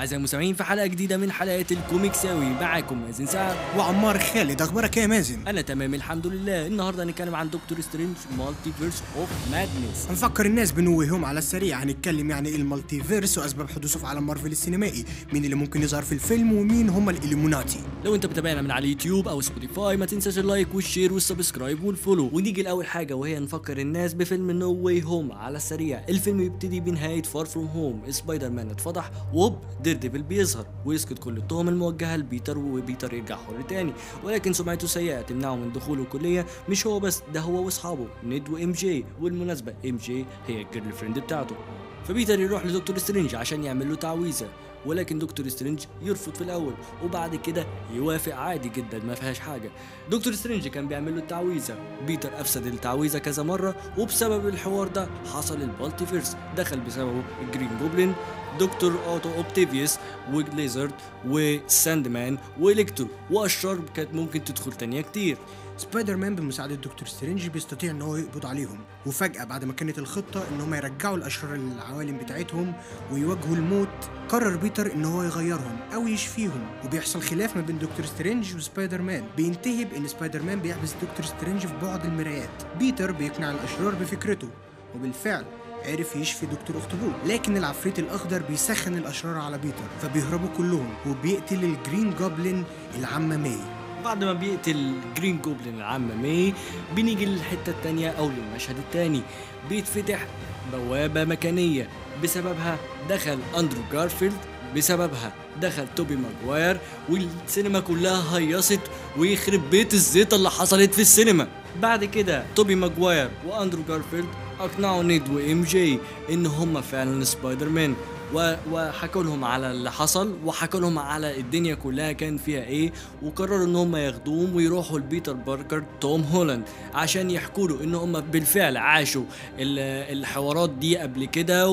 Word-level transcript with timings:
أعزائي 0.00 0.18
المستمعين 0.18 0.54
في 0.54 0.64
حلقة 0.64 0.86
جديدة 0.86 1.16
من 1.16 1.32
حلقات 1.32 1.72
الكوميكساوي 1.72 2.44
معاكم 2.44 3.02
مازن 3.02 3.26
سعد 3.26 3.56
وعمار 3.78 4.18
خالد. 4.18 4.62
أخبارك 4.62 4.96
إيه 4.96 5.02
يا 5.02 5.08
مازن؟ 5.08 5.46
أنا 5.48 5.60
تمام 5.60 5.94
الحمد 5.94 6.26
لله. 6.26 6.66
النهارده 6.66 7.04
هنتكلم 7.04 7.34
عن 7.34 7.50
دكتور 7.50 7.80
سترينج 7.80 8.16
Multiverse 8.38 9.02
of 9.16 9.28
Madness 9.52 10.06
هنفكر 10.10 10.46
الناس 10.46 10.72
بنوههم 10.72 11.24
على 11.24 11.38
السريع. 11.38 11.82
هنتكلم 11.82 12.30
يعني 12.30 12.48
إيه 12.48 12.56
ال 12.56 13.02
multiverse 13.02 13.38
وأسباب 13.38 13.70
حدوثه 13.70 13.98
في 14.00 14.06
عالم 14.06 14.26
مارفل 14.26 14.52
السينمائي. 14.52 15.04
مين 15.32 15.44
اللي 15.44 15.56
ممكن 15.56 15.82
يظهر 15.82 16.02
في 16.02 16.12
الفيلم 16.12 16.52
ومين 16.52 16.88
هم 16.88 17.10
ال 17.10 17.16
Illuminati؟ 17.16 17.80
لو 18.04 18.14
أنت 18.14 18.26
بتابعنا 18.26 18.62
من 18.62 18.70
على 18.70 18.84
اليوتيوب 18.84 19.28
أو 19.28 19.40
سبوتيفاي 19.40 19.96
ما 19.96 20.06
تنساش 20.06 20.38
اللايك 20.38 20.74
والشير 20.74 21.12
والسبسكرايب 21.12 21.84
والفولو. 21.84 22.30
ونيجي 22.32 22.62
لأول 22.62 22.86
حاجة 22.86 23.14
وهي 23.14 23.38
نفكر 23.38 23.78
الناس 23.78 24.14
بفيلم 24.14 24.50
No 24.50 24.72
Way 24.72 25.02
Home 25.02 25.32
على 25.32 25.56
السريع. 25.56 26.04
الفيلم 26.08 26.40
يبتدي 26.40 26.80
بنهاية 26.80 27.22
Far 27.22 27.46
From 27.46 27.66
Home 27.66 28.02
سبايدر 28.10 28.50
مان 28.50 28.70
اتفضح 28.70 29.10
whoop 29.34 29.58
دير 29.90 29.98
ديفل 29.98 30.22
بيظهر 30.22 30.66
ويسكت 30.84 31.18
كل 31.18 31.36
التهم 31.36 31.68
الموجهة 31.68 32.16
لبيتر 32.16 32.58
وبيتر 32.58 33.14
يرجع 33.14 33.36
حر 33.36 33.62
تاني. 33.68 33.92
ولكن 34.24 34.52
سمعته 34.52 34.86
سيئه 34.86 35.20
تمنعه 35.20 35.56
من 35.56 35.72
دخول 35.72 36.00
الكليه 36.00 36.46
مش 36.68 36.86
هو 36.86 37.00
بس 37.00 37.22
ده 37.34 37.40
هو 37.40 37.64
واصحابه 37.64 38.06
نيد 38.24 38.48
وإم 38.48 38.72
جي. 38.72 39.04
والمناسبة 39.20 39.74
إم 39.84 39.96
جي 39.96 40.24
هي 40.46 40.62
ال 40.62 40.92
girlfriend 40.92 41.18
بتاعته. 41.18 41.56
فبيتر 42.04 42.40
يروح 42.40 42.66
لدكتور 42.66 42.98
سترينج 42.98 43.34
عشان 43.34 43.64
يعمل 43.64 43.88
له 43.88 43.94
تعويذة. 43.94 44.48
ولكن 44.86 45.18
دكتور 45.18 45.48
سترينج 45.48 45.84
يرفض 46.02 46.34
في 46.34 46.40
الأول 46.40 46.74
وبعد 47.04 47.36
كده 47.36 47.66
يوافق 47.92 48.34
عادي 48.34 48.68
جدا 48.68 48.98
ما 48.98 49.14
فيهاش 49.14 49.38
حاجة. 49.38 49.70
دكتور 50.10 50.32
سترينج 50.32 50.68
كان 50.68 50.88
بيعمل 50.88 51.14
له 51.14 51.20
التعويذة. 51.20 51.78
بيتر 52.06 52.40
أفسد 52.40 52.66
التعويذة 52.66 53.18
كذا 53.18 53.42
مرة 53.42 53.76
وبسبب 53.98 54.48
الحوار 54.48 54.88
ده 54.88 55.08
حصل 55.34 55.62
ال 55.62 55.69
multiverse 55.69 56.36
دخل 56.56 56.80
بسببه 56.80 57.22
ال 57.42 57.47
Green 57.47 57.70
Goblin 57.80 58.14
دكتور 58.60 58.98
أوتو 59.06 59.34
أوكتافيوس 59.34 59.96
وليزرد 60.32 60.94
وساندمان 61.26 62.38
وإلكترو. 62.60 63.08
واشرار 63.30 63.80
كانت 63.94 64.14
ممكن 64.14 64.44
تدخل 64.44 64.72
تانية 64.72 65.00
كتير. 65.00 65.36
سبايدر 65.80 66.16
مان 66.16 66.34
بمساعدة 66.34 66.74
دكتور 66.74 67.08
سترينج 67.08 67.46
بيستطيع 67.48 67.90
إن 67.90 68.02
هو 68.02 68.16
يقبض 68.16 68.46
عليهم 68.46 68.78
وفجأة 69.06 69.44
بعد 69.44 69.64
ما 69.64 69.72
كانت 69.72 69.98
الخطة 69.98 70.44
إن 70.48 70.60
هم 70.60 70.74
يرجعوا 70.74 71.16
الأشرار 71.16 71.56
للعوالم 71.56 72.18
بتاعتهم 72.18 72.72
ويواجهوا 73.12 73.56
الموت 73.56 74.10
قرر 74.28 74.56
بيتر 74.56 74.92
إن 74.92 75.04
هو 75.04 75.22
يغيرهم 75.22 75.76
أو 75.94 76.08
يشفيهم 76.08 76.66
وبيحصل 76.84 77.22
خلاف 77.22 77.56
ما 77.56 77.62
بين 77.62 77.78
دكتور 77.78 78.06
سترينج 78.06 78.56
وسبايدر 78.56 79.02
مان 79.02 79.24
بينتهي 79.36 79.84
بإن 79.84 80.08
سبايدر 80.08 80.42
مان 80.42 80.60
بيحبس 80.60 80.92
دكتور 80.92 81.26
سترينج 81.26 81.66
في 81.66 81.74
بعد 81.82 82.04
المرايات. 82.04 82.62
بيتر 82.78 83.12
بيقنع 83.12 83.50
الأشرار 83.50 83.94
بفكرته 83.94 84.48
وبالفعل 84.94 85.44
عرف 85.86 86.16
يشفي 86.16 86.46
دكتور 86.46 86.78
اخطبوط 86.78 87.12
لكن 87.26 87.56
العفريت 87.56 87.98
الأخضر 87.98 88.42
بيسخن 88.42 88.94
الأشرار 88.94 89.38
على 89.38 89.58
بيتر 89.58 89.84
فبيهربوا 90.02 90.48
كلهم 90.56 90.94
وبيقتل 91.06 91.64
ال 91.64 91.72
Green 91.72 92.14
Goblin 92.14 92.64
العمة 92.98 93.36
ماي. 93.36 93.79
بعد 94.04 94.24
ما 94.24 94.32
بيقتل 94.32 94.92
Green 95.16 95.40
Goblin 95.44 95.74
العمة 95.74 96.14
ماي 96.14 96.54
بنيجي 96.96 97.26
للحتة 97.26 97.70
التانية 97.70 98.10
أو 98.10 98.30
للمشهد 98.30 98.76
التاني. 98.78 99.22
بيتفتح 99.68 100.26
بوابة 100.72 101.24
مكانية. 101.24 101.88
بسببها 102.22 102.78
دخل 103.08 103.38
أندرو 103.58 103.80
جارفيلد 103.92 104.36
بسببها 104.76 105.32
دخل 105.60 105.86
توبي 105.96 106.16
ماجواير 106.16 106.78
والسينما 107.08 107.80
كلها 107.80 108.38
هيصت 108.38 108.80
ويخرب 109.18 109.70
بيت 109.70 109.94
الزيطة 109.94 110.34
اللي 110.34 110.50
حصلت 110.50 110.94
في 110.94 111.00
السينما. 111.00 111.48
بعد 111.82 112.04
كده 112.04 112.44
توبي 112.56 112.74
ماجواير 112.74 113.30
وأندرو 113.46 113.82
جارفيلد 113.88 114.28
أقنعوا 114.60 115.02
نيد 115.02 115.28
وإم 115.28 115.62
جي 115.62 115.98
إن 116.30 116.46
هم 116.46 116.80
فعلا 116.80 117.24
سبايدر 117.24 117.68
مان. 117.68 117.94
وحكوا 118.34 119.22
لهم 119.22 119.44
على 119.44 119.70
اللي 119.70 119.92
حصل 119.92 120.36
وحكوا 120.44 120.80
لهم 120.80 120.98
على 120.98 121.40
الدنيا 121.40 121.74
كلها 121.74 122.12
كان 122.12 122.36
فيها 122.38 122.62
إيه 122.62 122.92
وقرروا 123.22 123.66
إن 123.66 123.76
هم 123.76 123.96
ياخدوهم 123.96 124.56
ويروحوا 124.56 124.98
لبيتر 124.98 125.32
باركر 125.32 125.82
توم 126.00 126.22
هولاند 126.22 126.62
عشان 126.94 127.30
يحكوا 127.30 127.68
له 127.68 127.84
إن 127.84 127.94
هم 127.94 128.20
بالفعل 128.20 128.76
عاشوا 128.76 129.24
ال- 129.58 130.18
الحوارات 130.18 130.70
دي 130.70 130.98
قبل 130.98 131.24
كده 131.24 131.68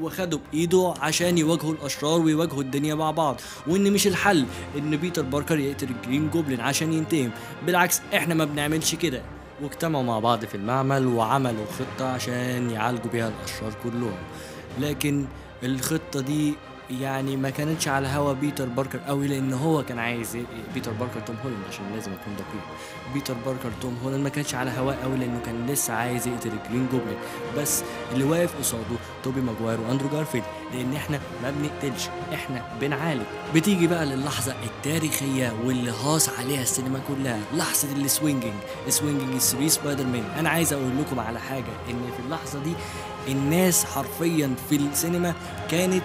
وخدوا 0.00 0.38
بإيده 0.52 0.94
عشان 1.00 1.38
يواجهوا 1.38 1.72
الأشرار 1.72 2.20
ويواجهوا 2.20 2.62
الدنيا 2.62 2.94
مع 2.94 3.10
بعض 3.10 3.40
وإن 3.66 3.92
مش 3.92 4.06
الحل 4.06 4.44
إن 4.78 4.96
بيتر 4.96 5.22
باركر 5.22 5.58
يقتل 5.58 5.88
الجرين 5.90 6.30
جوبلين 6.30 6.60
عشان 6.60 6.92
ينتقم. 6.92 7.30
بالعكس 7.66 8.00
إحنا 8.14 8.34
ما 8.34 8.44
بنعملش 8.44 8.94
كده. 8.94 9.22
واجتمعوا 9.62 10.04
مع 10.04 10.18
بعض 10.18 10.44
في 10.44 10.54
المعمل 10.54 11.06
وعملوا 11.06 11.64
خطة 11.78 12.04
عشان 12.08 12.70
يعالجوا 12.70 13.10
بيها 13.12 13.28
الأشرار 13.28 13.72
كلهم. 13.82 14.14
لكن 14.80 15.24
الخطة 15.62 16.20
دي 16.20 16.54
يعني 16.90 17.36
ما 17.36 17.50
كانتش 17.50 17.88
على 17.88 18.08
هوا 18.08 18.32
بيتر 18.32 18.68
باركر 18.68 18.98
قوي 18.98 19.26
لأن 19.28 19.52
هو 19.52 19.82
كان 19.82 19.98
عايز 19.98 20.36
بيتر 20.74 20.92
باركر 20.92 21.20
توم 21.20 21.36
هولاند 21.44 21.62
عشان 21.68 21.84
لازم 21.94 22.12
اكون 22.12 22.34
دقيق. 22.34 22.62
بيتر 23.14 23.34
باركر 23.46 23.70
توم 23.82 23.98
هولاند 24.04 24.22
ما 24.22 24.28
كانش 24.28 24.54
على 24.54 24.70
هواه 24.78 24.94
قوي 24.94 25.16
لأنه 25.16 25.40
كان 25.46 25.66
لسه 25.66 25.94
عايز 25.94 26.26
يقتل 26.28 26.50
الجرين 26.50 26.88
جوبلين. 26.92 27.16
بس 27.58 27.82
اللي 28.12 28.24
واقف 28.24 28.58
قصاده 28.58 28.96
توبي 29.24 29.40
ماجواير 29.40 29.80
وأندرو 29.80 30.08
جارفيلد 30.08 30.44
لأن 30.74 30.94
إحنا 30.94 31.20
ما 31.42 31.50
بنقتلش 31.50 32.08
إحنا 32.34 32.62
بنعالج. 32.80 33.22
بتيجي 33.54 33.86
بقى 33.86 34.06
للحظة 34.06 34.54
التاريخية 34.64 35.52
واللي 35.64 35.90
هاص 35.90 36.28
عليها 36.28 36.62
السينما 36.62 37.00
كلها 37.08 37.38
لحظة 37.54 37.92
ال 37.96 38.02
swinging 38.02 38.54
swinging 38.88 39.38
3 39.38 39.68
سبايدر 39.68 40.04
مان 40.06 40.24
أنا 40.38 40.48
عايز 40.50 40.72
أقول 40.72 40.90
لكم 41.00 41.20
على 41.20 41.40
حاجة 41.40 41.72
إن 41.90 42.10
في 42.16 42.22
اللحظة 42.26 42.58
دي 42.62 42.72
الناس 43.28 43.84
حرفيا 43.84 44.54
في 44.70 44.76
السينما 44.76 45.34
كانت 45.70 46.02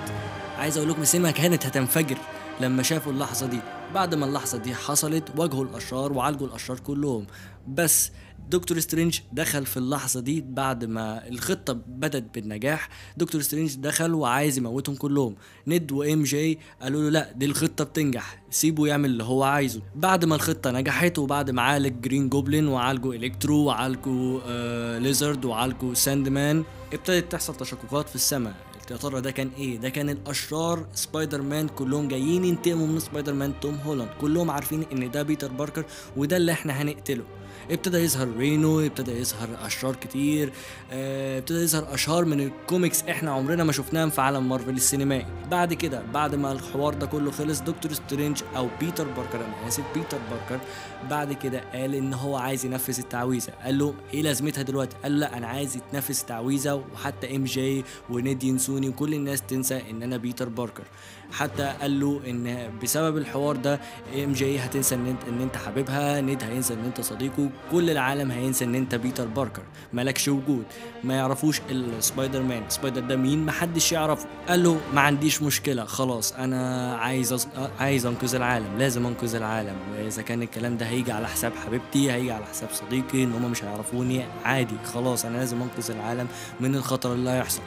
عايز 0.57 0.77
أقول 0.77 0.89
لكم 0.89 1.01
السينما 1.01 1.31
كانت 1.31 1.66
هتنفجر 1.66 2.17
لما 2.61 2.83
شافوا 2.83 3.11
اللحظة 3.11 3.47
دي. 3.47 3.59
بعد 3.93 4.16
ما 4.16 4.25
اللحظة 4.25 4.57
دي 4.57 4.75
حصلت 4.75 5.23
واجهوا 5.38 5.63
الأشرار 5.63 6.13
وعالجوا 6.13 6.47
الأشرار 6.47 6.79
كلهم. 6.79 7.27
بس 7.67 8.11
دكتور 8.49 8.79
سترينج 8.79 9.19
دخل 9.31 9.65
في 9.65 9.77
اللحظة 9.77 10.19
دي 10.19 10.41
بعد 10.41 10.85
ما 10.85 11.27
الخطة 11.27 11.73
بدت 11.73 12.35
بالنجاح. 12.35 12.89
دكتور 13.17 13.41
سترينج 13.41 13.75
دخل 13.75 14.13
وعايز 14.13 14.57
يموتهم 14.57 14.95
كلهم. 14.95 15.35
نيد 15.67 15.91
وام 15.91 16.23
جي 16.23 16.59
قالوا 16.81 17.01
له 17.01 17.09
لا 17.09 17.31
دي 17.35 17.45
الخطة 17.45 17.83
بتنجح. 17.83 18.44
سيبه 18.49 18.88
يعمل 18.88 19.09
اللي 19.09 19.23
هو 19.23 19.44
عايزه. 19.44 19.81
بعد 19.95 20.25
ما 20.25 20.35
الخطة 20.35 20.71
نجحت 20.71 21.19
وبعد 21.19 21.51
ما 21.51 21.61
عالج 21.61 22.01
جرين 22.01 22.29
جوبلين 22.29 22.67
وعالجوا 22.67 23.13
إلكترو 23.13 23.57
وعالجوا 23.57 24.39
آه 24.45 24.99
ليزرد 24.99 25.45
وعالجوا 25.45 25.94
ساندمان 25.94 26.63
ابتدت 26.94 27.31
تحصل 27.31 27.55
تشققات 27.55 28.09
في 28.09 28.15
السماء. 28.15 28.53
يا 28.91 28.97
ترى 28.97 29.22
ده 29.22 29.31
كان 29.31 29.50
إيه؟ 29.57 29.78
ده 29.78 29.90
كان 29.90 30.09
الأشرار 30.09 30.85
سبايدر 30.94 31.41
مان 31.41 31.68
كلهم 31.68 32.07
جايين 32.07 32.46
ينتقموا 32.46 32.88
من 32.88 33.00
سبايدر 33.00 33.34
مان 33.34 33.53
توم 33.62 33.75
هولاند. 33.75 34.09
كلهم 34.22 34.51
عارفين 34.51 34.85
إن 34.91 35.12
ده 35.12 35.23
بيتر 35.23 35.51
باركر 35.51 35.85
وده 36.18 36.38
اللي 36.38 36.51
إحنا 36.51 36.81
هنقتله. 36.81 37.24
ابتدى 37.72 37.97
يظهر 37.97 38.28
رينو 38.38 38.79
ابتدى 38.79 39.12
يظهر 39.12 39.47
أشرار 39.66 39.95
كتير 39.95 40.51
آه، 40.91 41.38
ابتدى 41.40 41.59
يظهر 41.59 41.94
أشرار 41.94 42.25
من 42.25 42.41
الكوميكس 42.41 43.03
إحنا 43.03 43.31
عمرنا 43.31 43.63
ما 43.63 43.72
شفناهم 43.72 44.09
في 44.09 44.22
عالم 44.22 44.50
مارفل 44.50 44.69
السينمائي. 44.74 45.25
بعد 45.51 45.74
كده 45.74 46.01
بعد 46.13 46.35
ما 46.35 46.51
الحوار 46.51 46.94
ده 46.94 47.06
كله 47.06 47.31
خلص 47.31 47.59
دكتور 47.62 47.94
سترينج 47.94 48.42
أو 48.56 48.68
بيتر 48.80 49.07
باركر 49.07 49.45
أنا 49.45 49.68
آسف 49.68 49.83
بيتر 49.95 50.18
باركر 50.31 50.65
بعد 51.10 51.34
كده 51.34 51.62
قال 51.74 51.96
إن 51.96 52.13
هو 52.13 52.38
عايز 52.38 52.66
ينفذ 52.66 53.00
التعويذة. 53.00 53.54
قال 53.63 53.78
له 53.78 53.94
إيه 54.13 54.22
لازمتها 54.22 54.62
دلوقتي؟ 54.62 54.96
قال 55.04 55.12
له 55.12 55.18
لا 55.19 55.38
أنا 55.38 55.48
عايز 55.48 55.75
يتنفذ 55.75 56.19
التعويذه 56.19 56.84
وحتى 56.94 57.36
إم 57.36 57.44
جي 57.44 57.84
ونيد 58.10 58.44
ينسوني 58.44 58.90
وكل 58.90 59.13
الناس 59.13 59.42
تنسى 59.42 59.81
إن 59.90 60.04
أنا 60.04 60.18
بيتر 60.18 60.50
باركر. 60.50 60.84
حتى 61.31 61.74
قال 61.81 62.00
له 62.00 62.22
إن 62.28 62.69
بسبب 62.84 63.18
الحوار 63.18 63.56
ده 63.56 63.80
إم 64.24 64.34
جي 64.34 64.60
هتنسى 64.60 64.96
إن 64.96 65.06
انت 65.07 65.24
إن 65.28 65.42
أنت 65.42 65.56
حبيبها 65.56 66.22
نيد 66.22 66.44
هينسى 66.44 66.74
إن 66.74 66.86
أنت 66.86 67.02
صديقه 67.02 67.50
كل 67.72 67.90
العالم 67.90 68.31
هينسى 68.31 68.66
إن 68.66 68.75
أنت 68.75 68.96
بيتر 68.96 69.25
باركر. 69.25 69.63
مالكش 69.94 70.28
وجود. 70.28 70.63
ما 71.04 71.13
يعرفوش 71.13 71.62
السبايدر 71.69 72.42
مان 72.42 72.63
سبايدر 72.69 73.02
ده 73.02 73.16
مين؟ 73.16 73.46
محدش 73.46 73.92
يعرفه. 73.92 74.28
قال 74.48 74.63
له 74.63 74.80
ما 74.94 75.02
عنديش 75.02 75.42
مشكلة 75.42 75.86
خلاص 75.86 76.34
أنا 76.34 76.96
عايز 76.98 77.34
أص... 77.34 77.48
عايز 77.80 78.06
أنقذ 78.06 78.36
العالم 78.36 78.78
لازم 78.78 79.06
أنقذ 79.06 79.36
العالم. 79.36 79.75
واذا 79.96 80.22
كان 80.22 80.42
الكلام 80.42 80.78
ده 80.78 80.86
هيجي 80.95 81.12
على 81.12 81.27
حساب 81.27 81.53
حبيبتي 81.65 82.12
هيجي 82.12 82.31
على 82.31 82.45
حساب 82.45 82.69
صديقي 82.74 83.24
إن 83.24 83.33
هم 83.33 83.51
مش 83.51 83.63
هيعرفوني. 83.63 84.25
عادي 84.45 84.75
خلاص 84.94 85.25
أنا 85.25 85.38
لازم 85.38 85.62
أنقذ 85.62 85.92
العالم 85.92 86.27
من 86.59 86.75
الخطر 86.75 87.13
اللي 87.13 87.30
هيحصل. 87.30 87.62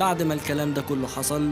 بعد 0.00 0.22
ما 0.22 0.34
الكلام 0.34 0.74
ده 0.74 0.82
كله 0.82 1.08
حصل 1.08 1.50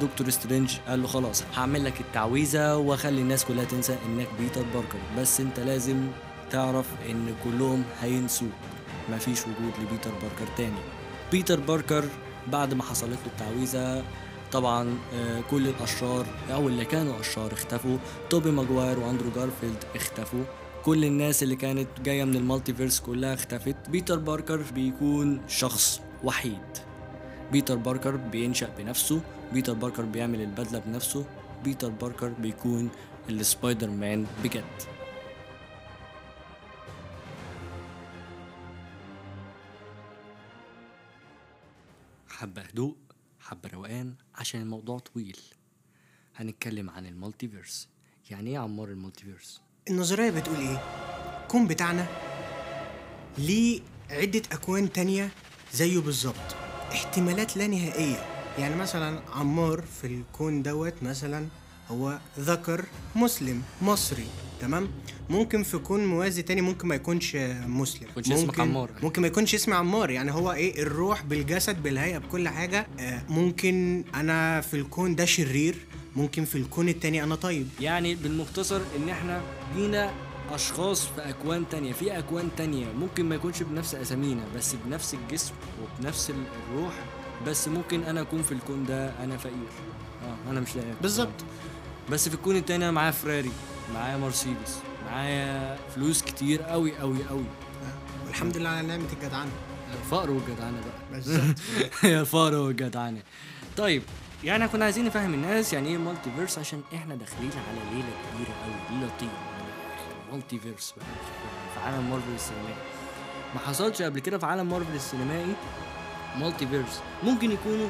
دكتور 0.00 0.30
سترينج 0.30 0.76
قال 0.88 1.02
له 1.02 1.08
خلاص 1.08 1.44
هعمل 1.56 1.84
لك 1.84 2.00
التعويذة 2.00 2.76
وأخلي 2.76 3.20
الناس 3.20 3.44
كلها 3.44 3.64
تنسى 3.64 3.96
إنك 4.06 4.28
بيتر 4.40 4.62
باركر 4.74 4.98
بس 5.18 5.40
أنت 5.40 5.60
لازم 5.60 6.06
تعرف 6.50 6.86
إن 7.10 7.34
كلهم 7.44 7.84
هينسوك. 8.02 8.50
مفيش 9.12 9.40
وجود 9.42 9.72
لبيتر 9.82 10.10
باركر 10.10 10.52
تاني. 10.56 10.80
بيتر 11.32 11.60
باركر 11.60 12.04
بعد 12.46 12.74
ما 12.74 12.82
حصلت 12.82 13.10
له 13.10 13.26
التعويذة 13.26 14.04
طبعا 14.52 14.98
آه، 15.14 15.40
كل 15.50 15.66
الأشرار 15.68 16.26
أو 16.52 16.68
اللي 16.68 16.84
كانوا 16.84 17.20
أشرار 17.20 17.52
اختفوا. 17.52 17.98
توبي 18.30 18.50
ماجواير 18.50 18.98
وأندرو 18.98 19.30
جارفيلد 19.36 19.84
اختفوا. 19.96 20.44
كل 20.88 21.04
الناس 21.04 21.42
اللي 21.42 21.56
كانت 21.56 22.00
جاية 22.00 22.24
من 22.24 22.36
ال 22.36 22.42
multiverse 22.42 23.00
كلها 23.00 23.34
اختفت. 23.34 23.90
بيتر 23.90 24.18
باركر 24.18 24.62
بيكون 24.62 25.48
شخص 25.48 26.00
وحيد. 26.24 26.78
بيتر 27.52 27.76
باركر 27.76 28.16
بينشأ 28.16 28.74
بنفسه. 28.78 29.20
بيتر 29.52 29.72
باركر 29.72 30.04
بيعمل 30.04 30.40
البدلة 30.40 30.78
بنفسه. 30.78 31.26
بيتر 31.64 31.88
باركر 31.88 32.28
بيكون 32.28 32.90
السبايدر 33.28 33.90
مان 33.90 34.26
بجد. 34.44 34.64
حبة 42.28 42.62
هدوء 42.62 42.96
حبة 43.40 43.68
روقان 43.68 44.14
عشان 44.34 44.60
الموضوع 44.60 44.98
طويل. 44.98 45.38
هنتكلم 46.36 46.90
عن 46.90 47.06
ال 47.06 47.13
multiverse. 47.13 47.88
يعني 48.30 48.50
إيه 48.50 48.58
عمار 48.58 48.88
ال 48.88 48.95
multiverse؟ 48.95 49.67
النظرية 49.90 50.30
بتقول 50.30 50.56
إيه؟ 50.58 50.82
الكون 51.42 51.66
بتاعنا 51.66 52.06
ليه 53.38 53.80
عدة 54.10 54.42
أكوان 54.52 54.92
تانية 54.92 55.28
زيه 55.74 55.98
بالظبط. 55.98 56.56
احتمالات 56.92 57.56
لا 57.56 57.66
نهائية. 57.66 58.24
يعني 58.58 58.76
مثلا 58.76 59.20
عمار 59.34 59.84
في 60.00 60.06
الكون 60.06 60.62
دوت 60.62 60.94
مثلا 61.02 61.46
هو 61.90 62.18
ذكر 62.38 62.84
مسلم 63.16 63.62
مصري 63.82 64.26
تمام؟ 64.60 64.88
ممكن 65.30 65.62
في 65.62 65.78
كون 65.78 66.06
موازي 66.06 66.42
تاني 66.42 66.60
ممكن 66.60 66.88
ما 66.88 66.94
يكونش 66.94 67.36
مسلم. 67.66 68.08
يكونش 68.10 68.32
اسمك 68.32 68.46
ممكن 68.46 68.62
عمار. 68.62 68.90
ممكن 69.02 69.22
ما 69.22 69.28
يكونش 69.28 69.54
اسمي 69.54 69.74
عمار. 69.74 70.10
يعني 70.10 70.32
هو 70.32 70.52
إيه؟ 70.52 70.82
الروح 70.82 71.22
بالجسد 71.22 71.82
بالهيئة 71.82 72.18
بكل 72.18 72.48
حاجة. 72.48 72.86
آه 73.00 73.22
ممكن 73.28 74.04
أنا 74.14 74.60
في 74.60 74.74
الكون 74.74 75.14
ده 75.14 75.24
شرير. 75.24 75.76
ممكن 76.18 76.44
في 76.44 76.58
الكون 76.58 76.88
التاني 76.88 77.22
أنا 77.22 77.34
طيب. 77.34 77.68
يعني 77.80 78.14
بالمختصر 78.14 78.80
إن 78.96 79.08
إحنا 79.08 79.40
لينا 79.76 80.10
أشخاص 80.50 81.06
في 81.06 81.28
أكوان 81.28 81.64
تانية. 81.70 81.92
في 81.92 82.18
أكوان 82.18 82.48
تانية 82.56 82.86
ممكن 82.92 83.24
ما 83.28 83.34
يكونش 83.34 83.62
بنفس 83.62 83.94
أسامينا 83.94 84.42
بس 84.56 84.74
بنفس 84.86 85.14
الجسم 85.14 85.52
وبنفس 85.82 86.30
ال- 86.30 86.34
الروح 86.70 86.94
بس 87.46 87.68
ممكن 87.68 88.02
أنا 88.02 88.20
أكون 88.20 88.42
في 88.42 88.52
الكون 88.52 88.86
ده 88.86 89.24
أنا 89.24 89.36
فقير. 89.36 89.68
آه 90.24 90.50
أنا 90.50 90.60
مش 90.60 90.76
لاقي. 90.76 90.88
بالظبط. 91.02 91.44
بس 92.10 92.28
في 92.28 92.34
الكون 92.34 92.56
التاني 92.56 92.84
أنا 92.84 92.92
معايا 92.92 93.10
فراري 93.10 93.50
معايا 93.94 94.16
مرسيدس 94.16 94.78
معايا 95.10 95.76
فلوس 95.94 96.22
كتير 96.22 96.62
قوي 96.62 96.96
قوي 96.98 97.24
قوي 97.28 97.44
والحمد 98.26 98.56
لله 98.56 98.68
على 98.68 98.86
نعمة 98.86 99.04
الجدعنة. 99.12 99.50
الفقر 100.04 100.30
والجدعنه 100.30 100.76
بقى. 100.80 101.12
بالظبط. 101.20 101.56
يا 102.04 102.20
الفقر 102.20 102.54
والجدعنه 102.54 103.22
طيب 103.76 104.02
يعني 104.44 104.68
كنا 104.68 104.84
عايزين 104.84 105.04
نفهم 105.04 105.34
الناس 105.34 105.72
يعني 105.72 105.88
إيه 105.88 105.98
multiverse 105.98 106.58
عشان 106.58 106.80
إحنا 106.94 107.14
داخلين 107.14 107.50
على 107.68 107.78
ليلة 107.90 108.08
كبيرة 108.34 108.54
قوي 108.64 108.98
ليلة 108.98 109.12
طيب 109.20 109.28
multiverse 110.32 110.94
بقى. 110.96 111.06
في 111.74 111.80
عالم 111.80 112.10
مارفل 112.10 112.34
السينمائي. 112.34 112.74
ما 113.54 113.60
حصلش 113.60 114.02
قبل 114.02 114.20
كده 114.20 114.38
في 114.38 114.46
عالم 114.46 114.68
مارفل 114.70 114.94
السينمائي 114.94 115.54
multiverse 116.40 117.00
ممكن 117.24 117.50
يكونوا 117.52 117.88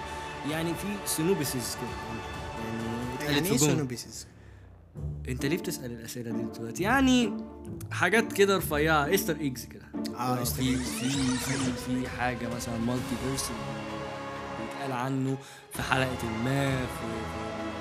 يعني 0.51 0.75
في 0.75 0.87
synopsis 1.07 1.77
كده. 1.77 1.91
يعني 2.65 3.15
اتقالت 3.15 3.31
يعني 3.47 3.59
في 3.59 3.65
إيه. 3.65 3.71
synopsis؟ 3.73 4.27
انت 5.29 5.47
ليه 5.47 5.57
بتسأل 5.59 5.91
الأسئلة 5.93 6.31
دي 6.31 6.59
دلوقتي؟ 6.59 6.83
يعني 6.83 7.33
حاجات 7.93 8.33
كده 8.33 8.57
رفيعة 8.57 9.15
Easter 9.15 9.37
eggs 9.37 9.65
كده. 9.65 9.85
آه 10.19 10.45
في 10.45 10.77
eggs. 10.77 10.79
في 10.81 11.11
في 11.37 11.73
في 11.87 12.09
حاجة 12.09 12.49
مثلا 12.57 12.79
multiverse 12.79 13.51
بيتقال 14.89 14.93
عنه 14.93 15.39
في 15.73 15.83
حلقة 15.83 16.29
ما 16.45 16.87
في 16.87 16.87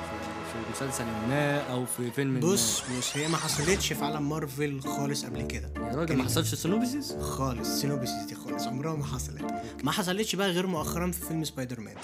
في, 0.09 0.53
في, 0.53 0.71
مسلسل 0.85 1.05
ما 1.05 1.71
أو 1.71 1.85
في 1.85 2.11
فيلم 2.11 2.33
ما. 2.33 2.39
بص 2.39 2.81
بص 2.97 3.17
هي 3.17 3.27
ما 3.27 3.37
حصلتش 3.37 3.93
في 3.93 4.05
عالم 4.05 4.29
مارفل 4.29 4.81
خالص 4.81 5.25
قبل 5.25 5.41
كده. 5.47 5.71
يا 5.75 5.95
راجل 5.95 6.15
ما 6.17 6.23
حصلش 6.23 6.55
synopsis؟ 6.55 7.13
خالص 7.15 7.81
synopsis 7.81 8.23
دي 8.23 8.35
خالص 8.35 8.67
عمرها 8.67 8.95
ما 8.95 9.05
حصلت. 9.05 9.45
ما 9.83 9.91
حصلتش 9.91 10.35
بقى 10.35 10.49
غير 10.51 10.67
مؤخرا 10.67 11.11
في 11.11 11.25
فيلم 11.25 11.43
سبايدر 11.43 11.79
مان. 11.79 11.95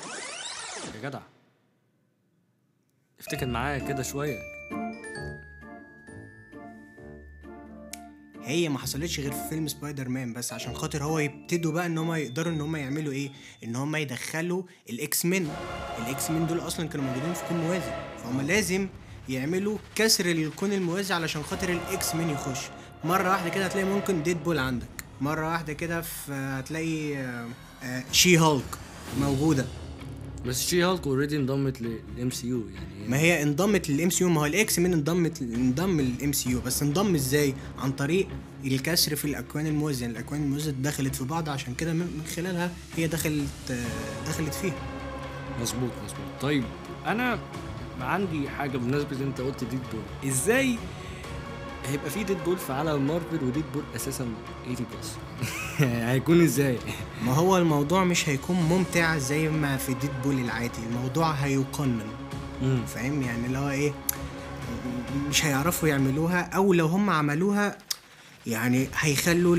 يا 0.96 1.10
جدع. 1.10 1.20
افتكر 3.20 3.46
معايا 3.46 3.80
كده 3.80 4.04
شوية. 4.04 4.40
هي 8.46 8.70
ما 8.70 8.80
حصلتش 8.80 9.20
غير 9.20 9.32
في 9.32 9.50
فيلم 9.50 9.68
سبايدر 9.68 10.10
مان 10.10 10.34
بس 10.34 10.54
عشان 10.54 10.74
خاطر 10.76 11.04
هو 11.04 11.20
يبتدوا 11.20 11.72
بقى 11.72 11.86
إن 11.86 11.98
هم 11.98 12.14
يقدروا 12.14 12.54
إن 12.54 12.62
هم 12.62 12.76
يعملوا 12.76 13.14
إيه؟ 13.14 13.30
إن 13.64 13.76
هم 13.76 13.96
يدخلوا 13.96 14.64
الاكس 14.90 15.26
مين 15.26 15.50
الاكس 16.00 16.32
مين 16.32 16.48
دول 16.48 16.60
أصلا 16.60 16.88
كانوا 16.88 17.06
موجودين 17.06 17.34
في 17.34 17.42
كون 17.50 17.58
موازي. 17.58 17.92
فهم 18.24 18.42
لازم 18.42 18.88
يعملوا 19.30 19.78
كسر 19.96 20.26
الكون 20.26 20.74
الموازي 20.74 21.14
علشان 21.14 21.44
خاطر 21.44 21.70
الاكس 21.70 22.16
مين 22.16 22.30
يخش. 22.30 22.60
مرة 23.04 23.30
واحدة 23.30 23.50
كده 23.50 23.66
هتلاقي 23.66 23.86
ممكن 23.88 24.24
ديد 24.24 24.44
بول 24.44 24.60
عندك. 24.60 24.88
مرة 25.22 25.48
واحدة 25.52 25.74
كده 25.74 26.04
هتلاقي 26.30 27.18
آه، 27.18 27.48
آه، 27.84 28.04
شي 28.12 28.38
هالك 28.38 28.78
موجودة. 29.20 29.66
بس 30.48 30.68
شي 30.68 30.84
هالك 30.84 31.08
already 31.08 31.38
انضمت 31.38 31.82
لل 31.82 32.32
MCU 32.32 32.64
يعني 32.74 33.08
ما 33.10 33.18
هي 33.18 33.44
انضمت 33.44 33.90
لل 33.90 34.10
MCU 34.10 34.30
ما 34.30 34.42
هو 34.42 34.46
الاكس 34.46 34.80
مين 34.80 34.94
انضمت 34.94 35.42
انضم 35.42 36.02
لل 36.02 36.32
MCU 36.32 36.62
بس 36.62 36.84
انضم 36.84 37.16
إزاي؟ 37.16 37.54
عن 37.80 37.92
طريق 37.92 38.28
الكسر 38.66 39.16
في 39.16 39.26
الأكوان 39.26 39.68
الموازية 39.68 40.02
يعني 40.06 40.20
الأكوان 40.20 40.44
الموازية 40.44 40.72
دخلت 40.72 41.16
في 41.16 41.24
بعض 41.24 41.50
عشان 41.50 41.74
كده 41.74 41.94
من 41.94 42.22
خلالها 42.36 42.72
هي 42.98 43.08
دخلت 43.08 43.72
آه، 43.72 44.28
دخلت 44.28 44.54
فيها 44.54 44.74
مظبوط 45.62 45.92
مظبوط. 46.06 46.42
طيب 46.42 46.64
أنا 47.06 47.40
عندي 48.02 48.50
حاجة 48.50 48.78
بمناسبه 48.78 49.18
ان 49.18 49.22
أنت 49.28 49.42
قلت 49.42 49.64
Deadpool 49.64 50.30
إزاي 50.32 50.78
هيبقى 51.88 52.10
في 52.10 52.24
Deadpool 52.24 52.58
في 52.58 52.74
عالم 52.74 53.08
مارفل 53.08 53.44
و 53.44 53.64
Deadpool 53.74 53.84
أساسا 53.96 54.28
18 54.66 54.86
plus 54.98 55.16
هيكون 56.10 56.42
إزاي؟ 56.44 56.78
ما 57.26 57.34
هو 57.34 57.58
الموضوع 57.58 58.04
مش 58.04 58.30
هيكون 58.30 58.56
ممتع 58.56 59.18
زي 59.18 59.50
ما 59.50 59.78
في 59.78 59.94
Deadpool 59.94 60.40
العادي. 60.40 60.80
الموضوع 60.90 61.32
هيقنن. 61.32 62.08
فاهم؟ 62.88 63.22
يعني 63.22 63.46
اللي 63.46 63.58
هو 63.58 63.70
إيه؟ 63.70 63.94
مش 65.30 65.46
هيعرفوا 65.46 65.90
يعملوها 65.90 66.42
أو 66.42 66.74
لو 66.74 66.86
هم 66.86 67.10
عملوها 67.10 67.78
يعني 68.48 68.88
هيخلوا. 69.00 69.56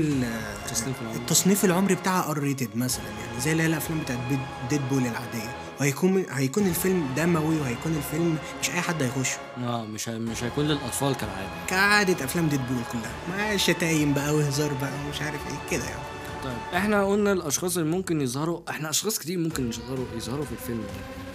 التصنيف 1.15 1.65
العمري. 1.65 1.95
بتاعها 1.95 2.31
R 2.31 2.37
rated 2.37 2.77
مثلا. 2.77 3.03
يعني 3.05 3.41
زي 3.41 3.51
اللي 3.51 3.63
هي 3.63 3.67
الأفلام 3.67 3.99
بتاعت 3.99 4.19
Deadpool 4.69 5.01
العادية. 5.01 5.64
وهيكون 5.79 6.25
هيكون 6.31 6.67
الفيلم 6.67 7.07
دموي 7.17 7.59
وهيكون 7.59 7.95
الفيلم 7.97 8.37
مش 8.61 8.69
أي 8.69 8.81
حد 8.81 9.03
هيخشه 9.03 9.37
آه 9.63 9.83
مش 9.85 10.09
مش 10.09 10.43
هيكون 10.43 10.65
للأطفال 10.65 11.15
كالعادة. 11.15 11.49
كعادة 11.67 12.25
أفلام 12.25 12.47
Deadpool 12.49 12.81
كلها 12.91 13.11
مع 13.37 13.57
شتايم 13.57 14.13
بقى 14.13 14.35
وهزار 14.35 14.73
بقى 14.73 14.91
ومش 15.07 15.21
عارف 15.21 15.39
إيه 15.47 15.69
كده 15.77 15.83
يعني. 15.89 16.01
طيب 16.43 16.53
إحنا 16.75 17.05
قلنا 17.05 17.31
الأشخاص 17.31 17.77
اللي 17.77 17.89
ممكن 17.91 18.21
يظهروا 18.21 18.59
إحنا 18.69 18.89
أشخاص 18.89 19.19
كتير 19.19 19.37
ممكن 19.39 19.69
يظهروا 19.69 20.05
يظهروا 20.15 20.45
في 20.45 20.51
الفيلم 20.51 20.81
ده. 20.81 20.87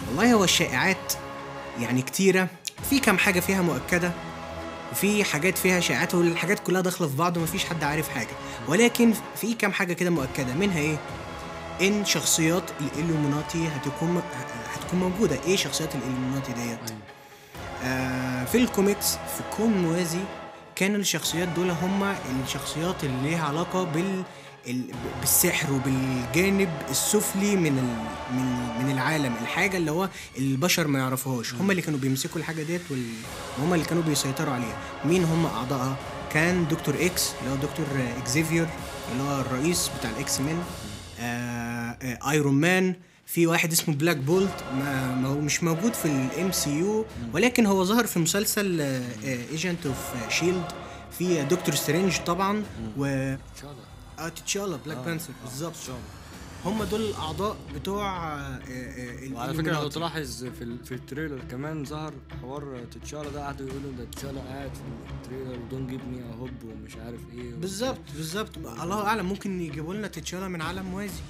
والله 0.07 0.33
هو 0.33 0.43
الشائعات 0.43 1.13
يعني 1.79 2.01
كتيرة. 2.01 2.47
في 2.89 2.99
كام 2.99 3.17
حاجة 3.17 3.39
فيها 3.39 3.61
مؤكدة 3.61 4.11
وفي 4.91 5.23
حاجات 5.23 5.57
فيها 5.57 5.79
شائعات 5.79 6.15
والحاجات 6.15 6.59
كلها 6.59 6.81
داخلة 6.81 7.07
في 7.07 7.15
بعض 7.17 7.37
ومفيش 7.37 7.65
حد 7.65 7.83
عارف 7.83 8.09
حاجة. 8.09 8.27
ولكن 8.67 9.13
في 9.35 9.53
كام 9.53 9.71
حاجة 9.71 9.93
كده 9.93 10.09
مؤكدة. 10.09 10.53
منها 10.53 10.79
إيه؟ 10.79 10.97
إن 11.81 12.05
شخصيات 12.05 12.63
الإلوميناتي 12.81 13.67
هتكون 13.67 14.21
هتكون 14.73 14.99
موجودة 14.99 15.37
إيه 15.45 15.55
شخصيات 15.55 15.89
الإلوميناتي 15.95 16.51
ديت؟ 16.53 16.63
أيوة. 16.89 17.01
آه 17.83 18.45
في 18.45 18.57
الكوميكس 18.57 19.11
في 19.13 19.43
كون 19.57 19.69
موازي 19.71 20.19
كان 20.75 20.95
الشخصيات 20.95 21.47
دول 21.47 21.69
هم 21.71 22.13
الشخصيات 22.43 23.03
اللي 23.03 23.29
ليها 23.29 23.45
علاقة 23.47 23.83
بال 23.83 24.23
ال- 24.67 24.91
بالسحر 25.19 25.73
وبالجانب 25.73 26.69
السفلي 26.89 27.55
من. 27.55 27.73
من 28.31 28.83
من 28.85 28.91
العالم 28.91 29.33
الحاجة 29.41 29.77
اللي 29.77 29.91
هو 29.91 30.09
البشر 30.37 30.87
ما 30.87 30.99
يعرفوهاش 30.99 31.53
هم 31.53 31.71
اللي 31.71 31.81
كانوا 31.81 31.99
بيمسكوا 31.99 32.39
الحاجة 32.41 32.63
ديت. 32.63 32.81
وهم 33.59 33.73
اللي 33.73 33.85
كانوا 33.85 34.03
بيسيطروا 34.03 34.53
عليها 34.53 34.77
مين 35.05 35.23
هم 35.23 35.45
اعضائها 35.45 35.95
كان 36.33 36.67
دكتور 36.67 36.95
X 36.99 37.31
اللي 37.41 37.51
هو 37.51 37.55
دكتور 37.55 37.85
إكزيفير 38.17 38.67
اللي 39.11 39.23
هو 39.23 39.41
الرئيس 39.41 39.89
بتاع 39.99 40.09
ال 40.11 40.39
X-Men 40.39 40.63
آه... 41.19 41.60
آه... 42.01 42.31
Iron 42.31 42.53
Man 42.53 42.95
في 43.25 43.47
واحد 43.47 43.71
اسمه 43.71 43.95
Black 43.95 44.17
Bolt 44.17 44.63
ما, 44.73 45.33
مش 45.33 45.63
موجود 45.63 45.93
في 45.93 46.05
ال 46.05 46.51
MCU 46.51 47.05
ولكن 47.33 47.65
هو 47.65 47.83
ظهر 47.83 48.05
في 48.05 48.19
مسلسل 48.19 48.81
Agents 49.23 49.85
of 49.85 49.97
S.H.I.E.L.D 50.29 50.65
في 51.17 51.43
دكتور 51.43 51.75
سترينج 51.75 52.17
طبعا 52.17 52.63
و 52.97 53.05
آه 54.19 54.29
تتشالا 54.29 54.77
بلاك 54.85 54.97
آه، 54.97 55.05
Panther 55.05 55.29
آه، 55.29 55.45
بالظبط 55.49 55.75
الله. 55.87 55.99
هم 56.65 56.83
دول 56.83 57.01
الأعضاء 57.01 57.57
بتوع 57.75 58.27
آه، 58.35 58.59
آه، 58.69 59.33
وعلى 59.33 59.53
فكرة 59.53 59.81
لو. 59.81 59.87
تلاحظ 59.87 60.43
في 60.45 60.77
في 60.85 60.91
ال 60.91 60.97
trailer 60.97 61.39
كمان 61.51 61.85
ظهر 61.85 62.13
حوار 62.41 62.83
تتشالا 62.91 63.29
ده 63.29 63.45
قعدوا 63.45 63.67
يقولوا 63.67 63.91
ده 63.97 64.05
تتشالا 64.05 64.41
قاعد 64.41 64.71
في 64.75 64.81
ال 65.13 65.19
trailer 65.19 65.59
و 65.59 65.64
don't 65.64 65.87
give 65.87 65.99
me 66.11 66.23
hope 66.39 66.51
ومش 66.65 66.95
عارف 66.95 67.19
إيه 67.33 67.53
بالظبط 67.55 67.99
بالظبط. 68.15 68.57
الله 68.57 69.07
أعلم 69.07 69.25
ممكن 69.25 69.61
يجيبوا 69.61 69.93
لنا 69.93 70.07
تتشالا 70.07 70.47
من 70.47 70.61
عالم 70.61 70.85
موازي. 70.85 71.21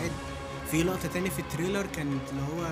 عادي. 0.00 0.12
في 0.70 0.82
لقطة 0.82 1.08
تانية 1.08 1.30
في 1.30 1.38
ال 1.38 1.44
trailer 1.44 1.86
كانت 1.86 2.20
اللي 2.30 2.42
هو 2.42 2.64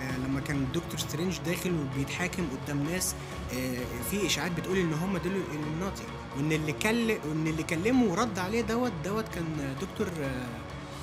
آه، 0.00 0.18
لما 0.18 0.40
كان 0.40 0.66
دكتور 0.74 0.98
سترينج 0.98 1.38
داخل 1.46 1.72
وبيتحاكم 1.74 2.46
قدام 2.64 2.82
ناس 2.82 3.14
آه، 3.54 3.78
في 4.10 4.26
إشاعات 4.26 4.52
بتقول 4.52 4.78
إن 4.78 4.92
هم 4.92 5.16
دول 5.16 5.32
ال 5.36 5.42
Illuminati 5.42 6.02
وإن 6.36 6.52
اللي 6.52 6.72
كل 6.72 7.10
وإن 7.28 7.46
اللي 7.46 7.62
كلمه 7.62 8.04
ورد 8.04 8.38
عليه 8.38 8.60
دوت 8.60 8.92
دوت 9.04 9.28
كان 9.28 9.76
دكتور 9.80 10.08
آه، 10.22 10.46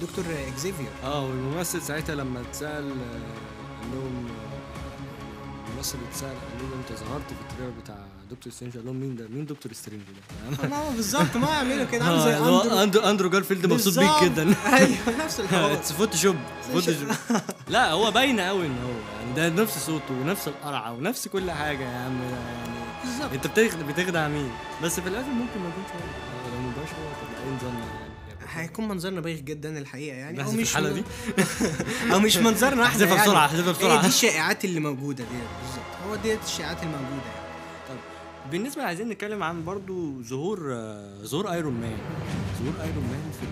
دكتور 0.03 0.25
إكزيفير. 0.47 0.87
آه 1.03 1.25
والممثل 1.25 1.81
ساعتها 1.81 2.15
لما 2.15 2.41
اتسأل 2.41 2.69
آه، 2.91 3.81
قال 3.81 3.91
لهم 3.93 4.25
آه، 4.27 5.69
الممثل 5.71 5.97
اتسأل 6.11 6.27
قال 6.27 6.69
له 6.71 6.75
انت 6.79 6.99
ظهرت 6.99 7.27
في 7.27 7.41
ال 7.51 7.54
trailer 7.54 7.73
بتاع 7.83 7.95
دكتور 8.31 8.53
سترينج؟ 8.53 8.75
قال 8.77 8.85
لهم 8.85 8.95
مين 8.95 9.15
ده؟ 9.15 9.27
مين 9.27 9.45
دكتور 9.45 9.73
سترينج 9.73 10.01
ده؟ 10.61 10.67
ما 10.69 10.77
هو 10.77 10.91
بالظبط 10.91 11.37
ما 11.37 11.47
يعملوا 11.49 11.85
كده 11.85 12.05
عامل 12.05 12.15
آه، 12.17 12.23
زي 12.25 12.83
أندرو. 12.83 13.01
اندرو 13.09 13.29
جارفيلد 13.29 13.65
مبسوط 13.65 13.99
بيك. 13.99 14.23
جدا. 14.23 14.43
أيوه 14.77 15.25
نفس 15.25 15.39
الحوار. 15.39 15.73
it's 15.73 15.91
Photoshop 15.93 16.35
Photoshop 16.73 17.07
لا 17.69 17.91
هو 17.91 18.11
باين 18.11 18.39
قوي 18.39 18.65
إن 18.67 18.77
هو 18.83 19.19
يعني 19.19 19.33
ده 19.55 19.63
نفس 19.63 19.85
صوته 19.85 20.13
ونفس 20.21 20.47
القرعة 20.47 20.93
ونفس 20.93 21.27
كل 21.27 21.51
حاجة 21.51 21.83
يا 21.83 21.97
عم 21.97 22.21
يعني 22.21 22.73
بالظبط. 23.03 23.33
أنت 23.33 23.47
بتخدع 23.83 24.27
مين؟ 24.27 24.51
بس 24.83 24.99
في 24.99 25.09
الآخر 25.09 25.27
ممكن 25.29 25.59
ما 25.59 25.69
يكونش 25.69 25.87
هو. 25.87 25.99
لو 26.55 26.61
ما 26.61 26.69
هو 26.91 27.11
تبقى 27.21 27.43
إيه 27.43 27.55
نظامنا 27.55 28.02
هيكون 28.49 28.87
منظرنا 28.87 29.21
بايخ 29.21 29.39
جدا 29.39 29.77
الحقيقة 29.79 30.17
يعني 30.17 30.37
بحذف 30.37 30.59
الحلقة 30.59 30.93
دي؟ 30.93 31.03
أو 32.13 32.19
مش 32.19 32.37
منظرنا 32.37 32.83
إحنا 32.83 32.85
أحذفها 32.85 33.15
يعني. 33.15 33.27
بسرعة، 33.27 33.45
أحذفها 33.45 33.71
بسرعة. 33.71 33.97
هي 33.97 34.01
دي 34.01 34.07
الشائعات 34.07 34.65
اللي 34.65 34.79
موجودة 34.79 35.23
ديت 35.23 35.49
بالظبط 35.61 36.07
هو 36.07 36.15
ديت 36.15 36.43
الشائعات 36.45 36.83
الموجودة 36.83 37.25
يعني. 37.35 37.43
طب 37.89 37.95
بالنسبة 38.51 38.83
عايزين 38.83 39.09
نتكلم 39.09 39.43
عن 39.43 39.65
برضو 39.65 40.21
ظهور 40.21 40.73
آه، 40.73 41.23
ظهور 41.23 41.51
Iron 41.51 41.73
Man 41.73 41.97
ظهور 42.59 42.73
Iron 42.83 43.03
Man 43.03 43.31
في 43.39 43.45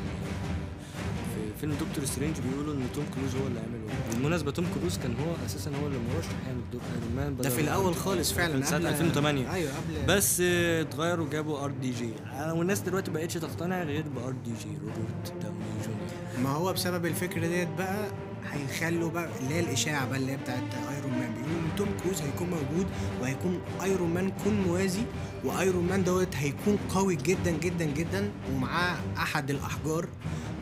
فيلم 1.61 1.73
دكتور 1.73 2.05
سترينج 2.05 2.35
بيقولوا 2.39 2.73
إن 2.73 2.87
توم 2.95 3.05
كروز 3.15 3.35
هو 3.41 3.47
اللي 3.47 3.59
عمله 3.59 3.93
بالمناسبة 4.13 4.51
توم 4.51 4.65
كروز 4.79 4.97
كان 4.97 5.11
هو 5.25 5.45
أساسا 5.45 5.71
هو 5.83 5.87
اللي 5.87 5.97
مرشح 6.15 6.29
يعمل 6.47 6.61
دور 6.71 6.81
Iron 6.95 7.15
Man 7.15 7.37
ده 7.37 7.49
في 7.49 7.61
الأول 7.61 7.95
خالص 7.95 8.31
فعلا 8.31 8.55
من 8.55 8.63
سنه 8.63 8.77
قبل- 8.77 8.87
2008 8.87 9.53
أيوه 9.53 9.71
قبل 9.71 10.05
بس 10.15 10.41
اتغيروا 10.41 11.29
جابوا 11.29 11.63
RDJ 11.65 12.09
والناس 12.51 12.79
دلوقتي 12.79 13.11
بقتش 13.11 13.33
تقتنع 13.33 13.83
غير 13.83 14.03
ب 14.15 14.31
RDJ 14.31 14.77
روبرت 14.81 15.33
داوني 15.43 15.57
جونيور. 15.83 16.43
ما 16.43 16.49
هو 16.49 16.73
بسبب 16.73 17.05
الفكرة 17.05 17.47
ديت 17.47 17.67
بقى 17.77 18.07
هيخلوا 18.51 19.09
بقى 19.09 19.29
اللي 19.43 19.53
هي 19.55 19.59
الإشاعة 19.59 20.09
بقى 20.09 20.17
اللي 20.19 20.31
هي 20.31 20.37
بتاعت 20.37 20.63
Iron 20.95 21.11
Man 21.11 21.33
بيقولوا 21.33 21.59
إن 21.61 21.75
توم 21.77 21.87
كروز 22.03 22.21
هيكون 22.21 22.49
موجود 22.49 22.87
وهيكون 23.21 23.61
Iron 23.83 24.13
Man 24.13 24.31
كون 24.43 24.53
موازي 24.67 25.01
و 25.43 25.52
Iron 25.52 25.87
Man 25.87 26.03
دوت 26.03 26.35
هيكون 26.35 26.77
قوي 26.89 27.15
جدا 27.15 27.51
جدا 27.51 27.85
جدا 27.85 28.31
ومعاه 28.53 28.97
أحد 29.17 29.49
الأحجار. 29.49 30.07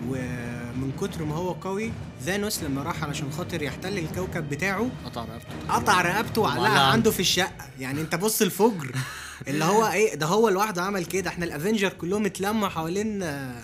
ومن 0.08 0.92
كتر 1.02 1.24
ما 1.24 1.36
هو 1.36 1.52
قوي 1.52 1.92
ثانوس 2.26 2.64
لما 2.64 2.84
راح 2.84 3.04
علشان 3.04 3.32
خاطر 3.32 3.62
يحتل 3.62 3.98
الكوكب 3.98 4.50
بتاعه 4.50 4.90
قطع 5.06 5.22
رقبته. 5.26 5.74
قطع 5.74 6.02
رقبته 6.02 6.42
وعلقها 6.42 6.80
عنده 6.92 7.12
في 7.12 7.20
الشقة. 7.20 7.66
يعني 7.80 8.02
انت 8.02 8.16
بص 8.16 8.42
الفجر. 8.42 8.92
اللي 9.48 9.66
هو 9.66 9.88
إيه 9.88 10.16
ده 10.16 10.26
هو 10.26 10.50
لوحده 10.50 10.82
عمل 10.84 11.06
كده. 11.06 11.30
إحنا 11.30 11.46
ال 11.46 11.51
Avengers 11.51 11.90
كلهم 11.94 12.26
اتلموا 12.26 12.68
حوالين 12.68 13.24
آه، 13.24 13.62